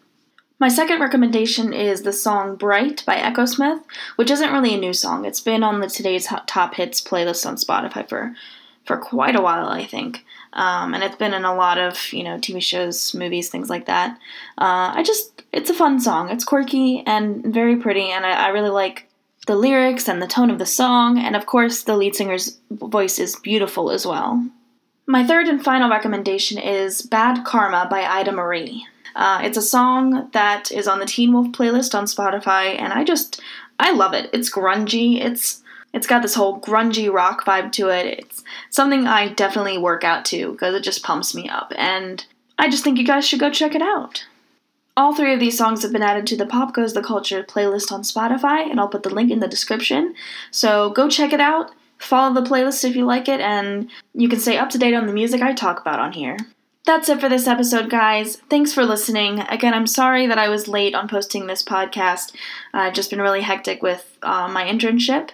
My 0.61 0.67
second 0.67 0.99
recommendation 0.99 1.71
is 1.71 2.01
the 2.01 2.11
song 2.11 2.57
Bright 2.57 3.05
by 3.05 3.15
Echosmith, 3.15 3.81
which 4.17 4.29
isn't 4.29 4.51
really 4.51 4.73
a 4.73 4.77
new 4.77 4.91
song. 4.91 5.23
It's 5.23 5.39
been 5.39 5.63
on 5.63 5.79
the 5.79 5.87
Today's 5.87 6.27
Top 6.47 6.73
Hits 6.75 6.99
playlist 6.99 7.45
on 7.45 7.55
Spotify 7.55 8.07
for, 8.09 8.35
for 8.83 8.97
quite 8.97 9.37
a 9.37 9.41
while, 9.41 9.69
I 9.69 9.85
think. 9.85 10.25
Um, 10.51 10.93
and 10.93 11.01
it's 11.01 11.15
been 11.15 11.33
in 11.33 11.45
a 11.45 11.55
lot 11.55 11.77
of, 11.77 12.11
you 12.11 12.25
know, 12.25 12.35
TV 12.37 12.61
shows, 12.61 13.15
movies, 13.15 13.47
things 13.47 13.69
like 13.69 13.85
that. 13.85 14.17
Uh, 14.57 14.91
I 14.95 15.01
just, 15.01 15.43
it's 15.53 15.69
a 15.69 15.73
fun 15.73 15.97
song. 16.01 16.29
It's 16.29 16.43
quirky 16.43 17.03
and 17.05 17.41
very 17.45 17.77
pretty, 17.77 18.11
and 18.11 18.25
I, 18.25 18.47
I 18.47 18.47
really 18.49 18.69
like 18.69 19.07
the 19.47 19.55
lyrics 19.55 20.09
and 20.09 20.21
the 20.21 20.27
tone 20.27 20.49
of 20.49 20.59
the 20.59 20.65
song, 20.65 21.17
and 21.17 21.37
of 21.37 21.45
course, 21.45 21.83
the 21.83 21.95
lead 21.95 22.15
singer's 22.15 22.59
voice 22.69 23.17
is 23.17 23.37
beautiful 23.37 23.91
as 23.91 24.05
well. 24.05 24.45
My 25.05 25.25
third 25.25 25.47
and 25.47 25.63
final 25.63 25.89
recommendation 25.89 26.57
is 26.57 27.01
Bad 27.01 27.45
Karma 27.45 27.87
by 27.89 28.03
Ida 28.03 28.33
Maria. 28.33 28.81
Uh, 29.15 29.41
it's 29.43 29.57
a 29.57 29.61
song 29.61 30.29
that 30.33 30.71
is 30.71 30.87
on 30.87 30.99
the 30.99 31.05
Teen 31.05 31.33
Wolf 31.33 31.47
playlist 31.47 31.95
on 31.95 32.05
Spotify, 32.05 32.79
and 32.79 32.93
I 32.93 33.03
just 33.03 33.41
I 33.79 33.91
love 33.91 34.13
it. 34.13 34.29
It's 34.33 34.53
grungy. 34.53 35.23
It's 35.23 35.61
it's 35.93 36.07
got 36.07 36.21
this 36.21 36.35
whole 36.35 36.59
grungy 36.59 37.11
rock 37.11 37.45
vibe 37.45 37.71
to 37.73 37.89
it. 37.89 38.19
It's 38.19 38.43
something 38.69 39.07
I 39.07 39.29
definitely 39.29 39.77
work 39.77 40.03
out 40.03 40.25
to 40.25 40.51
because 40.51 40.75
it 40.75 40.83
just 40.83 41.03
pumps 41.03 41.33
me 41.33 41.49
up, 41.49 41.73
and 41.77 42.25
I 42.57 42.69
just 42.69 42.83
think 42.83 42.97
you 42.97 43.05
guys 43.05 43.27
should 43.27 43.39
go 43.39 43.49
check 43.49 43.75
it 43.75 43.81
out. 43.81 44.25
All 44.97 45.15
three 45.15 45.33
of 45.33 45.39
these 45.39 45.57
songs 45.57 45.81
have 45.83 45.93
been 45.93 46.03
added 46.03 46.27
to 46.27 46.35
the 46.35 46.45
Pop 46.45 46.73
Goes 46.73 46.93
the 46.93 47.01
Culture 47.01 47.41
playlist 47.41 47.89
on 47.91 48.01
Spotify, 48.01 48.69
and 48.69 48.79
I'll 48.79 48.89
put 48.89 49.03
the 49.03 49.13
link 49.13 49.31
in 49.31 49.39
the 49.39 49.47
description. 49.47 50.13
So 50.51 50.89
go 50.89 51.09
check 51.09 51.31
it 51.31 51.39
out, 51.39 51.71
follow 51.99 52.33
the 52.33 52.47
playlist 52.47 52.83
if 52.83 52.97
you 52.97 53.05
like 53.05 53.29
it, 53.29 53.39
and 53.39 53.89
you 54.13 54.27
can 54.27 54.39
stay 54.39 54.57
up 54.57 54.69
to 54.71 54.77
date 54.77 54.93
on 54.93 55.07
the 55.07 55.13
music 55.13 55.41
I 55.41 55.53
talk 55.53 55.79
about 55.79 55.99
on 55.99 56.11
here. 56.11 56.37
That's 56.89 57.07
it 57.07 57.19
for 57.19 57.29
this 57.29 57.45
episode, 57.45 57.87
guys. 57.87 58.37
Thanks 58.49 58.73
for 58.73 58.83
listening. 58.83 59.41
Again, 59.41 59.75
I'm 59.75 59.85
sorry 59.85 60.25
that 60.25 60.39
I 60.39 60.49
was 60.49 60.67
late 60.67 60.95
on 60.95 61.07
posting 61.07 61.45
this 61.45 61.61
podcast. 61.61 62.33
I've 62.73 62.95
just 62.95 63.11
been 63.11 63.21
really 63.21 63.41
hectic 63.41 63.83
with 63.83 64.17
uh, 64.23 64.47
my 64.47 64.63
internship. 64.63 65.29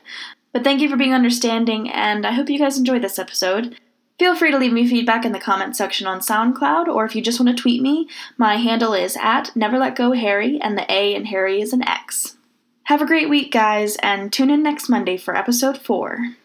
But 0.51 0.65
thank 0.65 0.81
you 0.81 0.89
for 0.89 0.97
being 0.97 1.13
understanding, 1.13 1.89
and 1.89 2.25
I 2.25 2.33
hope 2.33 2.49
you 2.49 2.59
guys 2.59 2.77
enjoyed 2.77 3.01
this 3.01 3.17
episode. 3.17 3.79
Feel 4.19 4.35
free 4.35 4.51
to 4.51 4.57
leave 4.57 4.73
me 4.73 4.85
feedback 4.85 5.23
in 5.23 5.31
the 5.31 5.39
comment 5.39 5.77
section 5.77 6.07
on 6.07 6.19
SoundCloud, 6.19 6.89
or 6.89 7.05
if 7.05 7.15
you 7.15 7.21
just 7.21 7.39
want 7.39 7.55
to 7.55 7.61
tweet 7.61 7.81
me, 7.81 8.09
my 8.37 8.57
handle 8.57 8.93
is 8.93 9.15
at 9.15 9.51
NeverLetGoHarry, 9.55 10.57
and 10.59 10.77
the 10.77 10.91
A 10.91 11.15
in 11.15 11.23
Harry 11.27 11.61
is 11.61 11.71
an 11.71 11.87
X. 11.87 12.35
Have 12.87 13.01
a 13.01 13.07
great 13.07 13.29
week, 13.29 13.53
guys, 13.53 13.95
and 14.03 14.33
tune 14.33 14.49
in 14.49 14.61
next 14.61 14.89
Monday 14.89 15.15
for 15.15 15.37
episode 15.37 15.77
4. 15.77 16.35